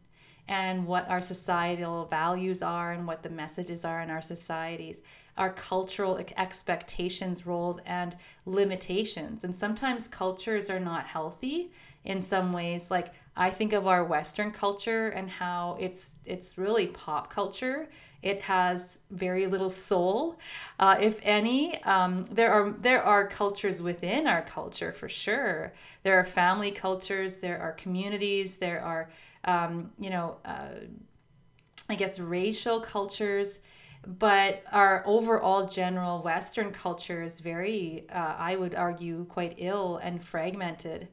and 0.49 0.87
what 0.87 1.09
our 1.09 1.21
societal 1.21 2.07
values 2.07 2.62
are 2.62 2.92
and 2.92 3.07
what 3.07 3.23
the 3.23 3.30
messages 3.30 3.85
are 3.85 4.00
in 4.00 4.11
our 4.11 4.21
societies, 4.21 5.00
our 5.37 5.52
cultural 5.52 6.19
expectations, 6.37 7.47
roles, 7.47 7.78
and 7.87 8.16
limitations. 8.45 9.45
And 9.45 9.54
sometimes 9.54 10.09
cultures 10.09 10.69
are 10.69 10.80
not 10.80 11.07
healthy 11.07 11.71
in 12.04 12.21
some 12.21 12.52
ways. 12.52 12.90
Like 12.90 13.14
I 13.40 13.50
think 13.50 13.73
of 13.73 13.87
our 13.87 14.04
Western 14.04 14.52
culture 14.52 15.09
and 15.09 15.30
how 15.30 15.76
it's 15.80 16.14
it's 16.25 16.56
really 16.59 16.87
pop 16.87 17.30
culture 17.30 17.88
it 18.23 18.42
has 18.42 18.99
very 19.11 19.47
little 19.47 19.70
soul, 19.70 20.38
uh, 20.78 20.97
if 21.00 21.20
any. 21.23 21.82
Um, 21.85 22.26
there 22.26 22.52
are 22.52 22.70
there 22.70 23.02
are 23.02 23.26
cultures 23.26 23.80
within 23.80 24.26
our 24.26 24.42
culture 24.42 24.92
for 24.92 25.09
sure. 25.09 25.73
There 26.02 26.18
are 26.18 26.25
family 26.25 26.70
cultures. 26.70 27.38
There 27.38 27.59
are 27.59 27.73
communities. 27.73 28.56
There 28.56 28.82
are 28.82 29.11
um, 29.44 29.92
you 29.99 30.11
know, 30.11 30.37
uh, 30.44 30.68
I 31.88 31.94
guess 31.94 32.18
racial 32.18 32.80
cultures. 32.80 33.59
But 34.06 34.64
our 34.73 35.02
overall 35.06 35.66
general 35.66 36.23
Western 36.23 36.73
culture 36.73 37.23
is 37.23 37.40
very, 37.40 38.06
uh, 38.11 38.35
I 38.38 38.56
would 38.56 38.75
argue, 38.75 39.26
quite 39.26 39.54
ill 39.59 39.99
and 39.99 40.23
fragmented 40.23 41.09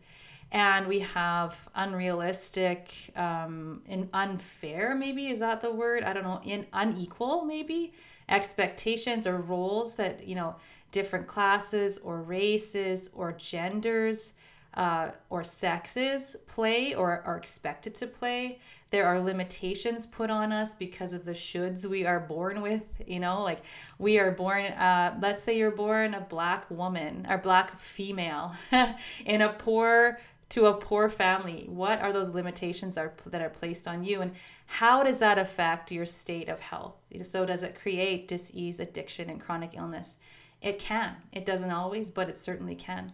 and 0.52 0.88
we 0.88 1.00
have 1.00 1.68
unrealistic 1.76 3.12
um, 3.16 3.82
and 3.88 4.10
unfair 4.14 4.96
maybe 4.96 5.28
is 5.28 5.40
that 5.40 5.62
the 5.62 5.72
word? 5.72 6.04
I 6.04 6.14
don't 6.14 6.24
know 6.24 6.42
in 6.44 6.68
unequal 6.74 7.44
maybe? 7.44 7.94
Expectations 8.30 9.26
or 9.28 9.38
roles 9.38 9.96
that 9.96 10.28
you 10.28 10.36
know 10.36 10.56
different 10.92 11.28
classes 11.28 11.98
or 11.98 12.22
races 12.22 13.10
or 13.14 13.34
genders 13.34 14.34
uh, 14.74 15.10
or 15.30 15.44
sexes 15.44 16.36
play 16.48 16.94
or 16.94 17.22
are 17.26 17.38
expected 17.38 17.96
to 17.96 18.08
play. 18.08 18.60
There 18.90 19.06
are 19.06 19.20
limitations 19.20 20.06
put 20.06 20.30
on 20.30 20.54
us 20.54 20.74
because 20.74 21.12
of 21.12 21.26
the 21.26 21.34
shoulds 21.34 21.86
we 21.86 22.06
are 22.06 22.22
born 22.22 22.62
with 22.62 22.84
you 23.06 23.20
know? 23.20 23.44
Like 23.44 23.64
we 23.98 24.18
are 24.18 24.32
born 24.32 24.66
uh, 24.66 25.18
let's 25.22 25.44
say 25.44 25.58
you're 25.58 25.72
born 25.72 26.14
a 26.14 26.22
black 26.22 26.72
woman 26.72 27.28
or 27.30 27.38
black 27.38 27.78
female 27.78 28.56
in 29.26 29.42
a 29.42 29.50
poor 29.50 30.20
to 30.50 30.66
a 30.66 30.74
poor 30.74 31.10
family 31.10 31.66
what 31.68 32.02
are 32.02 32.14
those 32.14 32.30
limitations 32.30 32.98
are, 32.98 33.14
that 33.26 33.42
are 33.42 33.50
placed 33.50 33.88
on 33.88 34.04
you? 34.04 34.22
And 34.22 34.34
how 34.66 35.04
does 35.04 35.20
that 35.20 35.38
affect 35.38 35.92
your 35.92 36.06
state 36.06 36.50
of 36.50 36.60
health? 36.60 37.00
So 37.24 37.46
does 37.46 37.64
it 37.64 37.80
create 37.80 38.28
disease 38.28 38.80
addiction 38.80 39.30
and 39.30 39.42
chronic 39.42 39.72
illness? 39.76 40.18
It 40.62 40.80
can. 40.80 41.18
It 41.32 41.46
doesn't 41.46 41.72
always 41.72 42.10
but 42.10 42.30
it 42.30 42.38
certainly 42.38 42.76
can. 42.76 43.14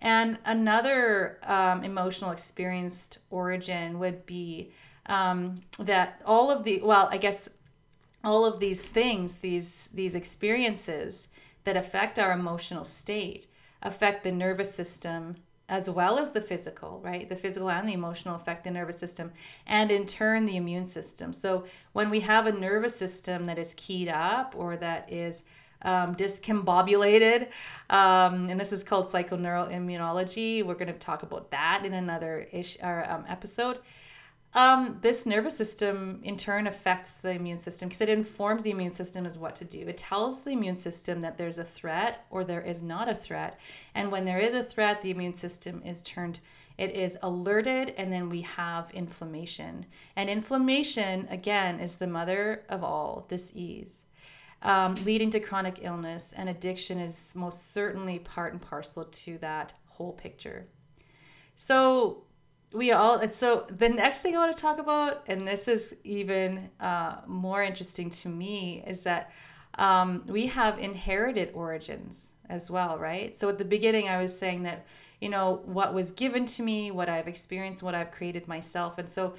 And 0.00 0.38
another 0.44 1.38
um, 1.44 1.82
emotional 1.82 2.30
experienced 2.30 3.18
origin 3.30 3.98
would 3.98 4.26
be 4.26 4.70
um, 5.06 5.56
that 5.78 6.22
all 6.24 6.50
of 6.50 6.64
the 6.64 6.80
well 6.82 7.08
i 7.10 7.16
guess 7.16 7.48
all 8.22 8.44
of 8.44 8.58
these 8.58 8.88
things 8.88 9.36
these 9.36 9.88
these 9.92 10.14
experiences 10.14 11.28
that 11.64 11.76
affect 11.76 12.18
our 12.18 12.32
emotional 12.32 12.84
state 12.84 13.46
affect 13.82 14.24
the 14.24 14.32
nervous 14.32 14.74
system 14.74 15.36
as 15.68 15.88
well 15.88 16.18
as 16.18 16.30
the 16.30 16.40
physical, 16.40 17.00
right? 17.02 17.28
The 17.28 17.36
physical 17.36 17.70
and 17.70 17.88
the 17.88 17.94
emotional 17.94 18.34
affect 18.34 18.64
the 18.64 18.70
nervous 18.70 18.98
system 18.98 19.32
and 19.66 19.90
in 19.90 20.06
turn 20.06 20.44
the 20.44 20.56
immune 20.56 20.84
system. 20.84 21.32
So 21.32 21.64
when 21.92 22.10
we 22.10 22.20
have 22.20 22.46
a 22.46 22.52
nervous 22.52 22.96
system 22.96 23.44
that 23.44 23.58
is 23.58 23.74
keyed 23.76 24.08
up 24.08 24.54
or 24.56 24.76
that 24.76 25.10
is 25.10 25.42
um, 25.82 26.14
discombobulated, 26.16 27.48
um, 27.90 28.48
and 28.48 28.58
this 28.58 28.72
is 28.72 28.84
called 28.84 29.06
psychoneuroimmunology. 29.06 30.64
We're 30.64 30.74
going 30.74 30.92
to 30.92 30.98
talk 30.98 31.22
about 31.22 31.50
that 31.50 31.84
in 31.84 31.92
another 31.92 32.48
ish 32.52 32.76
or 32.82 33.08
um, 33.10 33.24
episode. 33.28 33.78
Um, 34.54 34.98
this 35.00 35.26
nervous 35.26 35.56
system 35.56 36.20
in 36.22 36.36
turn 36.36 36.68
affects 36.68 37.10
the 37.10 37.32
immune 37.32 37.58
system 37.58 37.88
because 37.88 38.00
it 38.00 38.08
informs 38.08 38.62
the 38.62 38.70
immune 38.70 38.92
system 38.92 39.26
as 39.26 39.36
what 39.36 39.56
to 39.56 39.64
do. 39.64 39.80
It 39.80 39.98
tells 39.98 40.42
the 40.42 40.52
immune 40.52 40.76
system 40.76 41.22
that 41.22 41.38
there's 41.38 41.58
a 41.58 41.64
threat 41.64 42.24
or 42.30 42.44
there 42.44 42.60
is 42.60 42.80
not 42.80 43.08
a 43.08 43.16
threat. 43.16 43.58
And 43.94 44.12
when 44.12 44.24
there 44.24 44.38
is 44.38 44.54
a 44.54 44.62
threat, 44.62 45.02
the 45.02 45.10
immune 45.10 45.34
system 45.34 45.82
is 45.84 46.02
turned, 46.04 46.38
it 46.78 46.92
is 46.92 47.18
alerted, 47.20 47.94
and 47.96 48.12
then 48.12 48.28
we 48.28 48.42
have 48.42 48.92
inflammation. 48.92 49.86
And 50.14 50.30
inflammation, 50.30 51.26
again, 51.30 51.80
is 51.80 51.96
the 51.96 52.06
mother 52.06 52.62
of 52.68 52.84
all 52.84 53.26
disease. 53.28 54.04
Um, 54.62 54.94
leading 55.04 55.30
to 55.32 55.40
chronic 55.40 55.80
illness 55.82 56.32
and 56.34 56.48
addiction 56.48 56.98
is 56.98 57.32
most 57.34 57.72
certainly 57.72 58.20
part 58.20 58.52
and 58.52 58.62
parcel 58.62 59.04
to 59.04 59.36
that 59.38 59.74
whole 59.86 60.12
picture. 60.12 60.68
So, 61.56 62.24
we 62.74 62.92
all 62.92 63.26
so 63.28 63.64
the 63.70 63.88
next 63.88 64.20
thing 64.20 64.34
i 64.34 64.38
want 64.38 64.54
to 64.54 64.60
talk 64.60 64.78
about 64.78 65.22
and 65.28 65.46
this 65.46 65.68
is 65.68 65.96
even 66.04 66.70
uh, 66.80 67.16
more 67.26 67.62
interesting 67.62 68.10
to 68.10 68.28
me 68.28 68.82
is 68.86 69.04
that 69.04 69.30
um, 69.78 70.24
we 70.26 70.46
have 70.46 70.78
inherited 70.78 71.50
origins 71.52 72.32
as 72.48 72.70
well, 72.70 72.98
right? 72.98 73.36
So 73.36 73.48
at 73.48 73.58
the 73.58 73.64
beginning, 73.64 74.08
I 74.08 74.18
was 74.18 74.36
saying 74.36 74.62
that, 74.64 74.86
you 75.20 75.28
know, 75.28 75.62
what 75.64 75.94
was 75.94 76.10
given 76.10 76.46
to 76.46 76.62
me, 76.62 76.90
what 76.90 77.08
I've 77.08 77.28
experienced, 77.28 77.82
what 77.82 77.94
I've 77.94 78.10
created 78.10 78.46
myself. 78.46 78.98
And 78.98 79.08
so 79.08 79.34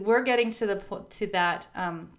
we're 0.00 0.22
getting 0.22 0.50
to 0.52 0.66
the 0.66 1.04
to 1.10 1.26
that 1.28 1.68
um, 1.74 2.10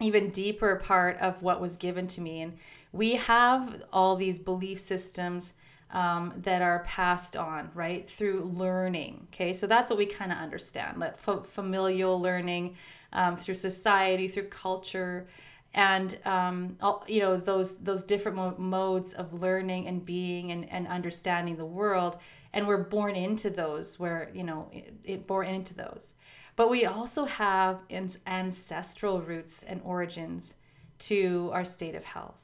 even 0.00 0.30
deeper 0.30 0.76
part 0.76 1.16
of 1.18 1.42
what 1.42 1.60
was 1.60 1.76
given 1.76 2.06
to 2.08 2.20
me. 2.20 2.40
And 2.40 2.58
we 2.90 3.14
have 3.14 3.82
all 3.92 4.16
these 4.16 4.38
belief 4.38 4.78
systems 4.78 5.52
um, 5.92 6.32
that 6.38 6.62
are 6.62 6.80
passed 6.80 7.36
on, 7.36 7.70
right, 7.74 8.08
through 8.08 8.44
learning. 8.44 9.28
Okay, 9.32 9.52
so 9.52 9.66
that's 9.66 9.90
what 9.90 9.98
we 9.98 10.06
kind 10.06 10.32
of 10.32 10.38
understand 10.38 11.02
that 11.02 11.20
f- 11.26 11.46
familial 11.46 12.20
learning 12.20 12.76
um, 13.12 13.36
through 13.36 13.54
society, 13.54 14.26
through 14.26 14.48
culture, 14.48 15.28
and 15.74 16.18
um, 16.24 16.76
all, 16.82 17.04
you 17.06 17.20
know 17.20 17.36
those 17.36 17.78
those 17.78 18.04
different 18.04 18.36
mo- 18.36 18.56
modes 18.58 19.12
of 19.12 19.34
learning 19.34 19.86
and 19.86 20.04
being 20.04 20.50
and, 20.50 20.70
and 20.70 20.88
understanding 20.88 21.56
the 21.56 21.66
world. 21.66 22.18
And 22.54 22.66
we're 22.66 22.84
born 22.84 23.16
into 23.16 23.48
those, 23.48 23.98
where 23.98 24.30
you 24.34 24.44
know, 24.44 24.68
it, 24.72 24.94
it 25.04 25.26
born 25.26 25.46
into 25.46 25.74
those. 25.74 26.14
But 26.54 26.68
we 26.68 26.84
also 26.84 27.24
have 27.24 27.80
ancestral 28.26 29.22
roots 29.22 29.62
and 29.62 29.80
origins 29.84 30.54
to 31.00 31.50
our 31.52 31.64
state 31.64 31.94
of 31.94 32.04
health 32.04 32.41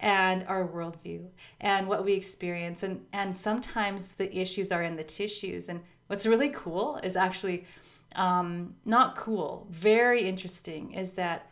and 0.00 0.44
our 0.46 0.66
worldview 0.66 1.26
and 1.60 1.88
what 1.88 2.04
we 2.04 2.12
experience. 2.12 2.82
And, 2.82 3.06
and 3.12 3.34
sometimes 3.34 4.12
the 4.12 4.36
issues 4.36 4.70
are 4.70 4.82
in 4.82 4.96
the 4.96 5.04
tissues. 5.04 5.68
And 5.68 5.82
what's 6.06 6.26
really 6.26 6.50
cool 6.50 6.98
is 7.02 7.16
actually 7.16 7.66
um, 8.14 8.74
not 8.84 9.16
cool, 9.16 9.66
very 9.70 10.22
interesting, 10.22 10.92
is 10.92 11.12
that 11.12 11.50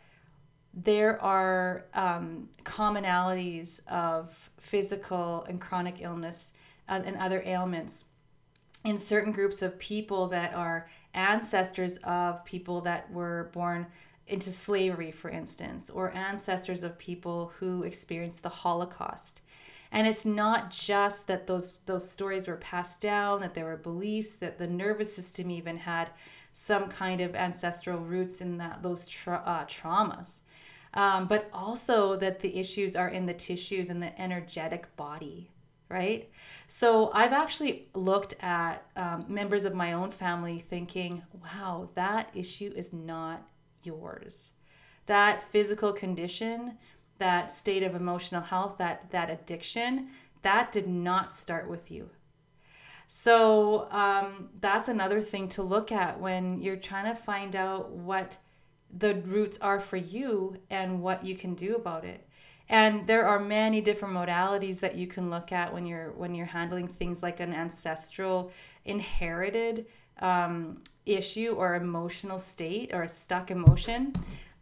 there 0.73 1.21
are 1.21 1.85
um, 1.93 2.49
commonalities 2.63 3.79
of 3.87 4.49
physical 4.59 5.45
and 5.47 5.61
chronic 5.61 6.01
illness 6.01 6.51
uh, 6.89 7.01
and 7.05 7.15
other 7.17 7.41
ailments 7.45 8.05
in 8.83 8.97
certain 8.97 9.31
groups 9.31 9.61
of 9.61 9.79
people 9.79 10.27
that 10.27 10.53
are 10.53 10.89
ancestors 11.13 11.97
of 12.03 12.43
people 12.45 12.81
that 12.81 13.11
were 13.11 13.49
born 13.53 13.87
into 14.27 14.51
slavery, 14.51 15.11
for 15.11 15.29
instance, 15.29 15.89
or 15.89 16.15
ancestors 16.15 16.83
of 16.83 16.97
people 16.97 17.53
who 17.59 17.83
experienced 17.83 18.43
the 18.43 18.49
Holocaust. 18.49 19.41
And 19.91 20.07
it's 20.07 20.25
not 20.25 20.71
just 20.71 21.27
that 21.27 21.47
those 21.47 21.75
those 21.85 22.09
stories 22.09 22.47
were 22.47 22.57
passed 22.57 22.99
down, 23.01 23.41
that 23.41 23.53
there 23.53 23.65
were 23.65 23.77
beliefs, 23.77 24.35
that 24.35 24.57
the 24.57 24.67
nervous 24.67 25.15
system 25.15 25.51
even 25.51 25.77
had 25.77 26.09
some 26.51 26.89
kind 26.89 27.21
of 27.21 27.35
ancestral 27.35 27.99
roots 27.99 28.41
in 28.41 28.57
that 28.57 28.81
those 28.81 29.05
tra- 29.05 29.43
uh, 29.45 29.65
traumas, 29.65 30.41
um, 30.93 31.27
but 31.27 31.49
also 31.53 32.15
that 32.15 32.39
the 32.39 32.57
issues 32.57 32.95
are 32.95 33.09
in 33.09 33.25
the 33.25 33.33
tissues 33.33 33.89
and 33.89 34.01
the 34.01 34.19
energetic 34.19 34.95
body, 34.95 35.51
right? 35.87 36.29
So 36.67 37.11
I've 37.13 37.33
actually 37.33 37.87
looked 37.93 38.33
at 38.41 38.85
um, 38.95 39.25
members 39.27 39.65
of 39.65 39.75
my 39.75 39.93
own 39.93 40.11
family, 40.11 40.59
thinking, 40.59 41.23
"Wow, 41.31 41.89
that 41.95 42.31
issue 42.33 42.73
is 42.75 42.91
not 42.91 43.47
yours. 43.85 44.53
That 45.05 45.43
physical 45.43 45.93
condition, 45.93 46.77
that 47.19 47.51
state 47.51 47.83
of 47.83 47.95
emotional 47.95 48.41
health, 48.41 48.77
that 48.77 49.11
that 49.11 49.29
addiction, 49.29 50.09
that 50.41 50.71
did 50.71 50.87
not 50.87 51.31
start 51.31 51.69
with 51.69 51.91
you. 51.91 52.09
So 53.07 53.89
um, 53.91 54.49
that's 54.59 54.87
another 54.87 55.21
thing 55.21 55.47
to 55.49 55.61
look 55.61 55.91
at 55.91 56.19
when 56.19 56.61
you're 56.61 56.75
trying 56.75 57.05
to 57.05 57.19
find 57.19 57.55
out 57.55 57.91
what 57.91 58.37
the 58.95 59.15
roots 59.15 59.57
are 59.59 59.79
for 59.79 59.97
you 59.97 60.57
and 60.69 61.01
what 61.01 61.25
you 61.25 61.35
can 61.35 61.53
do 61.53 61.75
about 61.75 62.05
it. 62.05 62.27
And 62.67 63.05
there 63.05 63.27
are 63.27 63.39
many 63.39 63.79
different 63.79 64.15
modalities 64.15 64.79
that 64.79 64.95
you 64.95 65.05
can 65.05 65.29
look 65.29 65.51
at 65.51 65.71
when 65.71 65.85
you're 65.85 66.11
when 66.13 66.33
you're 66.33 66.47
handling 66.47 66.87
things 66.87 67.21
like 67.21 67.39
an 67.39 67.53
ancestral 67.53 68.51
inherited 68.85 69.85
um, 70.19 70.81
issue 71.05 71.53
or 71.57 71.75
emotional 71.75 72.39
state 72.39 72.91
or 72.93 73.03
a 73.03 73.09
stuck 73.09 73.51
emotion. 73.51 74.13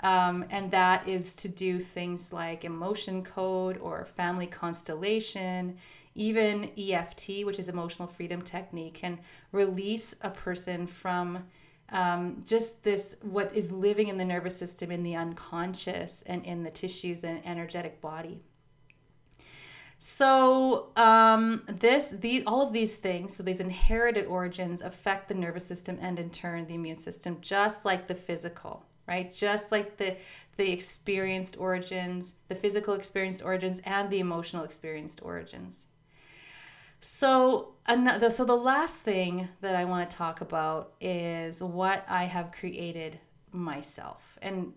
Um, 0.02 0.46
and 0.50 0.70
that 0.72 1.08
is 1.08 1.36
to 1.38 1.48
do 1.48 1.80
things 1.80 2.34
like 2.34 2.66
emotion 2.66 3.24
code 3.24 3.78
or 3.78 4.04
family 4.06 4.48
constellation, 4.48 5.78
even 6.14 6.72
EFT, 6.78 7.46
which 7.46 7.58
is 7.58 7.70
emotional 7.70 8.08
freedom 8.08 8.42
technique, 8.42 8.96
can 8.96 9.20
release 9.52 10.14
a 10.22 10.29
person 10.29 10.88
from 10.88 11.46
um, 11.90 12.44
just 12.46 12.84
this 12.84 13.16
what 13.22 13.53
is 13.56 13.72
living 13.72 14.08
in 14.08 14.18
the 14.18 14.25
nervous 14.25 14.58
system, 14.58 14.92
in 14.92 15.03
the 15.03 15.16
unconscious, 15.16 16.24
and 16.25 16.44
in 16.46 16.64
the 16.64 16.72
tissues 16.72 17.24
and 17.24 17.46
energetic 17.46 18.01
body. 18.01 18.42
So 20.05 20.89
um, 20.98 21.63
this, 21.66 22.09
these, 22.09 22.44
all 22.46 22.61
of 22.61 22.74
these 22.74 22.98
things, 22.98 23.37
so 23.37 23.42
these 23.42 23.61
inherited 23.61 24.25
origins 24.25 24.81
affect 24.81 25.29
the 25.29 25.33
nervous 25.33 25.66
system 25.66 25.98
and 26.01 26.20
in 26.20 26.29
turn 26.29 26.68
the 26.68 26.74
immune 26.74 26.98
system, 26.98 27.37
just 27.39 27.85
like 27.85 28.09
the 28.09 28.13
physical, 28.13 28.85
right? 29.07 29.33
Just 29.33 29.72
like 29.72 29.96
the 29.96 30.18
the 30.57 30.74
experienced 30.74 31.55
origins, 31.57 32.33
the 32.50 32.55
physical 32.55 32.96
experienced 32.96 33.46
origins, 33.46 33.79
and 33.85 34.09
the 34.09 34.20
emotional 34.20 34.66
experienced 34.66 35.22
origins. 35.24 35.85
So 37.00 37.75
another, 37.85 38.29
so 38.29 38.44
the 38.44 38.57
last 38.57 38.98
thing 38.98 39.48
that 39.61 39.74
I 39.74 39.85
want 39.85 40.09
to 40.09 40.18
talk 40.18 40.42
about 40.42 40.96
is 41.00 41.63
what 41.63 42.05
I 42.09 42.25
have 42.25 42.51
created 42.51 43.22
myself, 43.53 44.37
and 44.42 44.74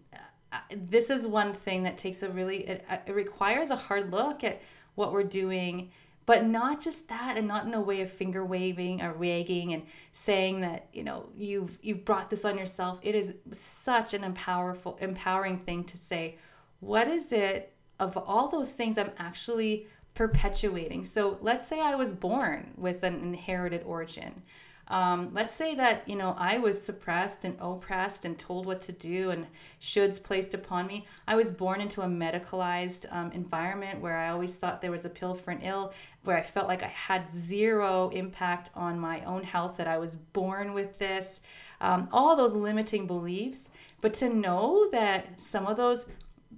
uh, 0.52 0.58
this 0.70 1.10
is 1.10 1.26
one 1.26 1.52
thing 1.52 1.82
that 1.82 1.98
takes 1.98 2.22
a 2.22 2.30
really 2.30 2.58
it, 2.58 2.84
it 3.08 3.12
requires 3.12 3.70
a 3.70 3.76
hard 3.76 4.12
look 4.12 4.44
at 4.44 4.62
what 4.96 5.12
we're 5.12 5.22
doing 5.22 5.90
but 6.26 6.44
not 6.44 6.82
just 6.82 7.08
that 7.08 7.36
and 7.38 7.46
not 7.46 7.66
in 7.66 7.72
a 7.72 7.80
way 7.80 8.02
of 8.02 8.10
finger 8.10 8.44
waving 8.44 9.00
or 9.00 9.14
wagging 9.14 9.72
and 9.72 9.84
saying 10.10 10.60
that 10.60 10.88
you 10.92 11.04
know 11.04 11.28
you've 11.36 11.78
you've 11.80 12.04
brought 12.04 12.28
this 12.28 12.44
on 12.44 12.58
yourself. 12.58 12.98
It 13.02 13.14
is 13.14 13.34
such 13.52 14.12
an 14.12 14.22
empowerful 14.22 15.00
empowering 15.00 15.58
thing 15.58 15.84
to 15.84 15.96
say 15.96 16.36
what 16.80 17.08
is 17.08 17.32
it 17.32 17.72
of 17.98 18.16
all 18.18 18.48
those 18.48 18.72
things 18.72 18.98
i'm 18.98 19.12
actually 19.16 19.86
perpetuating? 20.14 21.04
So 21.04 21.38
let's 21.40 21.66
say 21.66 21.80
i 21.80 21.94
was 21.94 22.12
born 22.12 22.72
with 22.76 23.04
an 23.04 23.14
inherited 23.14 23.82
origin 23.84 24.42
um, 24.88 25.30
let's 25.32 25.54
say 25.54 25.74
that 25.74 26.08
you 26.08 26.14
know 26.14 26.34
I 26.38 26.58
was 26.58 26.80
suppressed 26.80 27.44
and 27.44 27.56
oppressed 27.60 28.24
and 28.24 28.38
told 28.38 28.66
what 28.66 28.82
to 28.82 28.92
do 28.92 29.30
and 29.30 29.46
shoulds 29.80 30.22
placed 30.22 30.54
upon 30.54 30.86
me. 30.86 31.06
I 31.26 31.34
was 31.34 31.50
born 31.50 31.80
into 31.80 32.02
a 32.02 32.06
medicalized 32.06 33.12
um, 33.12 33.32
environment 33.32 34.00
where 34.00 34.16
I 34.16 34.30
always 34.30 34.54
thought 34.54 34.82
there 34.82 34.92
was 34.92 35.04
a 35.04 35.10
pill 35.10 35.34
for 35.34 35.50
an 35.50 35.62
ill, 35.62 35.92
where 36.22 36.36
I 36.36 36.42
felt 36.42 36.68
like 36.68 36.82
I 36.82 36.88
had 36.88 37.28
zero 37.28 38.10
impact 38.10 38.70
on 38.74 39.00
my 39.00 39.22
own 39.22 39.42
health. 39.42 39.76
That 39.76 39.88
I 39.88 39.98
was 39.98 40.14
born 40.14 40.72
with 40.72 40.98
this, 40.98 41.40
um, 41.80 42.08
all 42.12 42.36
those 42.36 42.54
limiting 42.54 43.06
beliefs. 43.06 43.70
But 44.00 44.14
to 44.14 44.28
know 44.28 44.88
that 44.90 45.40
some 45.40 45.66
of 45.66 45.76
those 45.76 46.06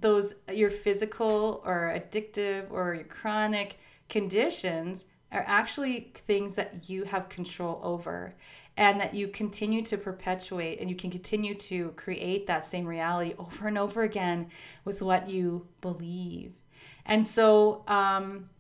those 0.01 0.35
your 0.53 0.71
physical 0.71 1.63
or 1.65 1.99
addictive 1.99 2.71
or 2.71 2.95
your 2.95 3.05
chronic 3.05 3.79
conditions 4.09 5.05
are 5.31 5.45
actually 5.47 6.13
things 6.15 6.55
that 6.55 6.89
you 6.89 7.05
have 7.05 7.29
control 7.29 7.81
over 7.83 8.35
and 8.77 9.01
that 9.01 9.13
you 9.13 9.29
continue 9.29 9.83
to 9.83 9.99
perpetuate 9.99 10.81
and 10.81 10.89
you 10.89 10.97
can 10.97 11.11
continue 11.11 11.55
to 11.55 11.91
create 11.97 12.47
that 12.47 12.65
same 12.65 12.87
reality 12.87 13.35
over 13.39 13.67
and 13.67 13.77
over 13.77 14.03
again 14.03 14.49
with 14.85 15.03
what 15.03 15.29
you 15.29 15.67
believe. 15.81 16.53
And 17.05 17.27
so, 17.27 17.83
um, 17.89 18.51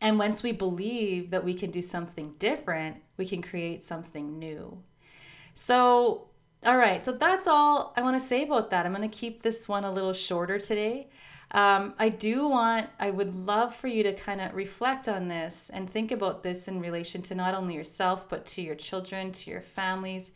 and 0.00 0.18
once 0.18 0.42
we 0.42 0.52
believe 0.52 1.30
that 1.30 1.44
we 1.44 1.54
can 1.54 1.70
do 1.70 1.82
something 1.82 2.34
different, 2.38 2.98
we 3.16 3.26
can 3.26 3.42
create 3.42 3.84
something 3.84 4.38
new. 4.38 4.82
So, 5.54 6.28
all 6.64 6.76
right, 6.76 7.04
so 7.04 7.12
that's 7.12 7.46
all 7.46 7.92
I 7.96 8.02
want 8.02 8.20
to 8.20 8.26
say 8.26 8.44
about 8.44 8.70
that. 8.70 8.86
I'm 8.86 8.94
going 8.94 9.08
to 9.08 9.16
keep 9.16 9.42
this 9.42 9.68
one 9.68 9.84
a 9.84 9.90
little 9.90 10.12
shorter 10.12 10.58
today. 10.58 11.08
Um, 11.50 11.94
I 11.98 12.10
do 12.10 12.46
want, 12.48 12.90
I 12.98 13.10
would 13.10 13.34
love 13.34 13.74
for 13.74 13.86
you 13.86 14.02
to 14.02 14.12
kind 14.12 14.40
of 14.40 14.54
reflect 14.54 15.08
on 15.08 15.28
this 15.28 15.70
and 15.72 15.88
think 15.88 16.12
about 16.12 16.42
this 16.42 16.68
in 16.68 16.80
relation 16.80 17.22
to 17.22 17.34
not 17.34 17.54
only 17.54 17.74
yourself, 17.74 18.28
but 18.28 18.44
to 18.46 18.62
your 18.62 18.74
children, 18.74 19.32
to 19.32 19.50
your 19.50 19.62
families. 19.62 20.30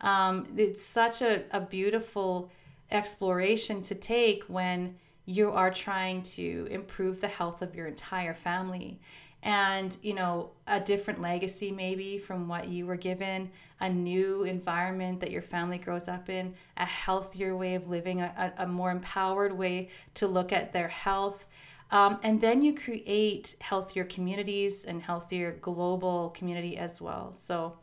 Um, 0.00 0.46
it's 0.56 0.84
such 0.84 1.22
a, 1.22 1.44
a 1.52 1.60
beautiful 1.60 2.50
exploration 2.90 3.82
to 3.82 3.94
take 3.94 4.44
when 4.44 4.96
you 5.24 5.50
are 5.50 5.70
trying 5.70 6.22
to 6.22 6.68
improve 6.70 7.20
the 7.20 7.28
health 7.28 7.62
of 7.62 7.74
your 7.74 7.86
entire 7.86 8.34
family 8.34 9.00
and 9.46 9.96
you 10.02 10.12
know 10.12 10.50
a 10.66 10.80
different 10.80 11.22
legacy 11.22 11.70
maybe 11.70 12.18
from 12.18 12.48
what 12.48 12.66
you 12.66 12.84
were 12.84 12.96
given 12.96 13.48
a 13.80 13.88
new 13.88 14.42
environment 14.42 15.20
that 15.20 15.30
your 15.30 15.40
family 15.40 15.78
grows 15.78 16.08
up 16.08 16.28
in 16.28 16.52
a 16.76 16.84
healthier 16.84 17.56
way 17.56 17.76
of 17.76 17.88
living 17.88 18.20
a, 18.20 18.52
a 18.58 18.66
more 18.66 18.90
empowered 18.90 19.56
way 19.56 19.88
to 20.14 20.26
look 20.26 20.50
at 20.50 20.72
their 20.72 20.88
health. 20.88 21.46
Um, 21.90 22.18
and 22.22 22.40
then 22.40 22.62
you 22.62 22.74
create 22.74 23.54
healthier 23.60 24.04
communities 24.04 24.82
and 24.82 25.02
healthier 25.02 25.58
global 25.60 26.30
community 26.30 26.76
as 26.76 27.00
well. 27.00 27.32
So 27.32 27.76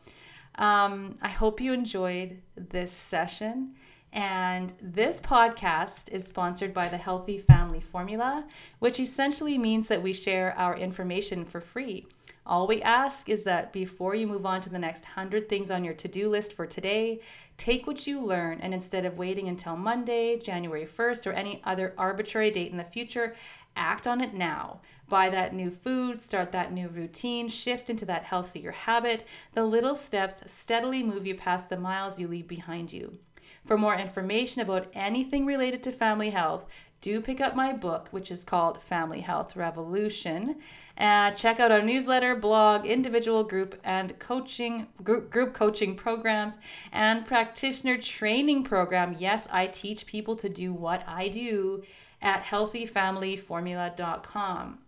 um, 0.55 1.15
i 1.21 1.29
hope 1.29 1.59
you 1.59 1.73
enjoyed 1.73 2.39
this 2.55 2.91
session 2.91 3.73
And 4.13 4.73
this 4.79 5.19
podcast 5.19 6.07
is 6.09 6.27
sponsored 6.27 6.71
by 6.71 6.87
the 6.87 6.97
Healthy 6.97 7.39
Family 7.39 7.79
Formula, 7.79 8.45
which 8.77 8.99
essentially 8.99 9.57
means 9.57 9.87
that 9.87 10.03
we 10.03 10.13
share 10.13 10.55
our 10.55 10.77
information 10.77 11.45
for 11.45 11.59
free. 11.59 12.05
All 12.45 12.67
we 12.67 12.79
ask 12.83 13.27
is 13.27 13.43
that 13.45 13.73
before 13.73 14.13
you 14.13 14.27
move 14.27 14.45
on 14.45 14.61
to 14.61 14.69
the 14.69 14.77
next 14.77 15.05
100 15.05 15.49
things 15.49 15.71
on 15.71 15.83
your 15.83 15.95
to 15.95 16.07
do 16.07 16.29
list 16.29 16.53
for 16.53 16.67
today, 16.67 17.21
take 17.57 17.87
what 17.87 18.05
you 18.05 18.23
learn 18.23 18.59
and 18.61 18.71
instead 18.71 19.03
of 19.03 19.17
waiting 19.17 19.47
until 19.47 19.75
Monday, 19.75 20.37
January 20.37 20.85
1st, 20.85 21.25
or 21.25 21.33
any 21.33 21.59
other 21.63 21.95
arbitrary 21.97 22.51
date 22.51 22.69
in 22.69 22.77
the 22.77 22.83
future, 22.83 23.35
act 23.75 24.05
on 24.05 24.21
it 24.21 24.35
now. 24.35 24.79
Buy 25.09 25.29
that 25.29 25.55
new 25.55 25.71
food, 25.71 26.21
start 26.21 26.51
that 26.51 26.71
new 26.71 26.87
routine, 26.87 27.49
shift 27.49 27.89
into 27.89 28.05
that 28.05 28.25
healthier 28.25 28.73
habit. 28.73 29.25
The 29.53 29.65
little 29.65 29.95
steps 29.95 30.43
steadily 30.45 31.01
move 31.01 31.25
you 31.25 31.33
past 31.33 31.69
the 31.69 31.77
miles 31.77 32.19
you 32.19 32.27
leave 32.27 32.47
behind 32.47 32.93
you. 32.93 33.17
For 33.65 33.77
more 33.77 33.95
information 33.95 34.61
about 34.61 34.87
anything 34.93 35.45
related 35.45 35.83
to 35.83 35.91
family 35.91 36.31
health, 36.31 36.65
do 37.03 37.21
pick 37.21 37.39
up 37.41 37.55
my 37.55 37.73
book, 37.73 38.07
which 38.11 38.31
is 38.31 38.45
called 38.45 38.81
Family 38.81 39.21
Health 39.21 39.57
Revolution. 39.57 40.55
And 40.95 41.35
check 41.35 41.59
out 41.59 41.71
our 41.71 41.81
newsletter, 41.81 42.35
blog, 42.35 42.85
individual 42.85 43.43
group 43.43 43.79
and 43.83 44.19
coaching 44.19 44.87
group, 45.03 45.29
group 45.29 45.53
coaching 45.53 45.95
programs 45.95 46.57
and 46.91 47.25
practitioner 47.25 47.97
training 47.97 48.63
program. 48.63 49.15
Yes, 49.19 49.47
I 49.51 49.67
teach 49.67 50.05
people 50.05 50.37
to 50.37 50.47
do 50.47 50.71
what 50.71 51.03
I 51.07 51.27
do 51.27 51.83
at 52.21 52.43
healthyfamilyformula.com. 52.43 54.79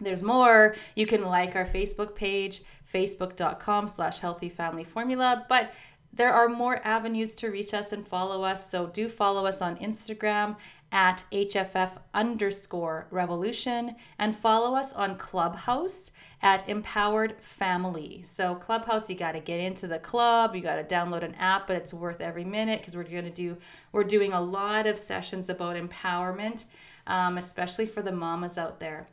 There's 0.00 0.22
more. 0.22 0.76
You 0.94 1.06
can 1.06 1.24
like 1.24 1.56
our 1.56 1.66
Facebook 1.66 2.14
page, 2.14 2.62
facebook.com 2.92 3.88
slash 3.88 4.20
healthyfamilyformula. 4.20 5.48
But 5.48 5.72
there 6.12 6.32
are 6.32 6.48
more 6.48 6.84
avenues 6.84 7.36
to 7.36 7.48
reach 7.48 7.72
us 7.72 7.92
and 7.92 8.06
follow 8.06 8.42
us. 8.42 8.70
So 8.70 8.86
do 8.86 9.08
follow 9.08 9.46
us 9.46 9.62
on 9.62 9.76
Instagram 9.76 10.56
at 10.90 11.22
HFF 11.30 11.98
underscore 12.14 13.06
revolution 13.10 13.94
and 14.18 14.34
follow 14.34 14.74
us 14.74 14.92
on 14.92 15.16
Clubhouse 15.16 16.10
at 16.40 16.68
Empowered 16.68 17.40
Family. 17.40 18.22
So 18.24 18.54
Clubhouse, 18.54 19.10
you 19.10 19.16
got 19.16 19.32
to 19.32 19.40
get 19.40 19.60
into 19.60 19.86
the 19.86 19.98
club. 19.98 20.54
You 20.56 20.62
got 20.62 20.76
to 20.76 20.94
download 20.94 21.22
an 21.22 21.34
app, 21.34 21.66
but 21.66 21.76
it's 21.76 21.92
worth 21.92 22.20
every 22.20 22.44
minute 22.44 22.80
because 22.80 22.96
we're 22.96 23.04
going 23.04 23.24
to 23.24 23.30
do 23.30 23.58
we're 23.92 24.04
doing 24.04 24.32
a 24.32 24.40
lot 24.40 24.86
of 24.86 24.98
sessions 24.98 25.48
about 25.48 25.76
empowerment, 25.76 26.64
um, 27.06 27.36
especially 27.36 27.86
for 27.86 28.02
the 28.02 28.12
mamas 28.12 28.56
out 28.56 28.80
there. 28.80 29.08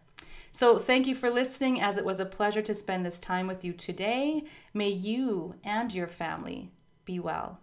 So, 0.52 0.78
thank 0.78 1.06
you 1.06 1.16
for 1.16 1.30
listening, 1.30 1.82
as 1.82 1.98
it 1.98 2.06
was 2.06 2.22
a 2.22 2.26
pleasure 2.26 2.62
to 2.62 2.74
spend 2.74 3.06
this 3.06 3.20
time 3.20 3.46
with 3.46 3.66
you 3.66 3.74
today. 3.74 4.44
May 4.74 4.88
you 4.88 5.56
and 5.66 5.94
your 5.94 6.08
family 6.08 6.72
be 7.06 7.20
well. 7.20 7.60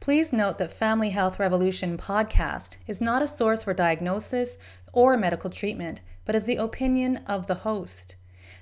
Please 0.00 0.32
note 0.32 0.58
that 0.58 0.70
Family 0.70 1.10
Health 1.10 1.40
Revolution 1.40 1.98
podcast 1.98 2.76
is 2.86 3.00
not 3.00 3.22
a 3.22 3.28
source 3.28 3.64
for 3.64 3.74
diagnosis 3.74 4.56
or 4.92 5.16
medical 5.16 5.50
treatment, 5.50 6.00
but 6.24 6.36
is 6.36 6.44
the 6.44 6.56
opinion 6.56 7.16
of 7.26 7.46
the 7.46 7.56
host. 7.56 8.14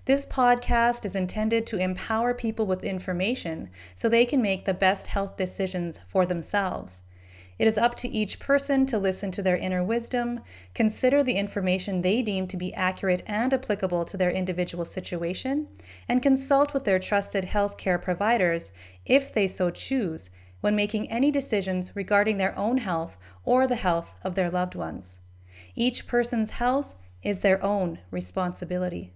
This 0.07 0.25
podcast 0.25 1.05
is 1.05 1.15
intended 1.15 1.67
to 1.67 1.79
empower 1.79 2.33
people 2.33 2.65
with 2.65 2.85
information 2.85 3.69
so 3.95 4.09
they 4.09 4.25
can 4.25 4.41
make 4.41 4.65
the 4.65 4.73
best 4.73 5.09
health 5.09 5.37
decisions 5.37 6.01
for 6.07 6.25
themselves. 6.25 7.03
It 7.59 7.67
is 7.67 7.79
up 7.79 7.95
to 7.97 8.09
each 8.09 8.39
person 8.39 8.85
to 8.87 8.99
listen 8.99 9.31
to 9.31 9.43
their 9.43 9.57
inner 9.57 9.83
wisdom, 9.83 10.41
consider 10.75 11.23
the 11.23 11.37
information 11.39 12.03
they 12.03 12.21
deem 12.21 12.47
to 12.49 12.57
be 12.57 12.75
accurate 12.75 13.23
and 13.27 13.55
applicable 13.55 14.05
to 14.07 14.17
their 14.17 14.31
individual 14.31 14.85
situation, 14.85 15.69
and 16.07 16.23
consult 16.23 16.75
with 16.75 16.85
their 16.85 16.99
trusted 16.99 17.45
healthcare 17.45 18.01
providers 18.01 18.73
if 19.07 19.33
they 19.33 19.47
so 19.47 19.71
choose 19.71 20.31
when 20.61 20.77
making 20.77 21.11
any 21.11 21.31
decisions 21.31 21.97
regarding 21.97 22.37
their 22.37 22.57
own 22.59 22.77
health 22.77 23.17
or 23.45 23.67
the 23.67 23.77
health 23.77 24.17
of 24.23 24.35
their 24.35 24.51
loved 24.51 24.75
ones. 24.75 25.21
Each 25.75 26.07
person's 26.07 26.51
health 26.51 26.95
is 27.23 27.41
their 27.41 27.63
own 27.65 27.99
responsibility. 28.11 29.15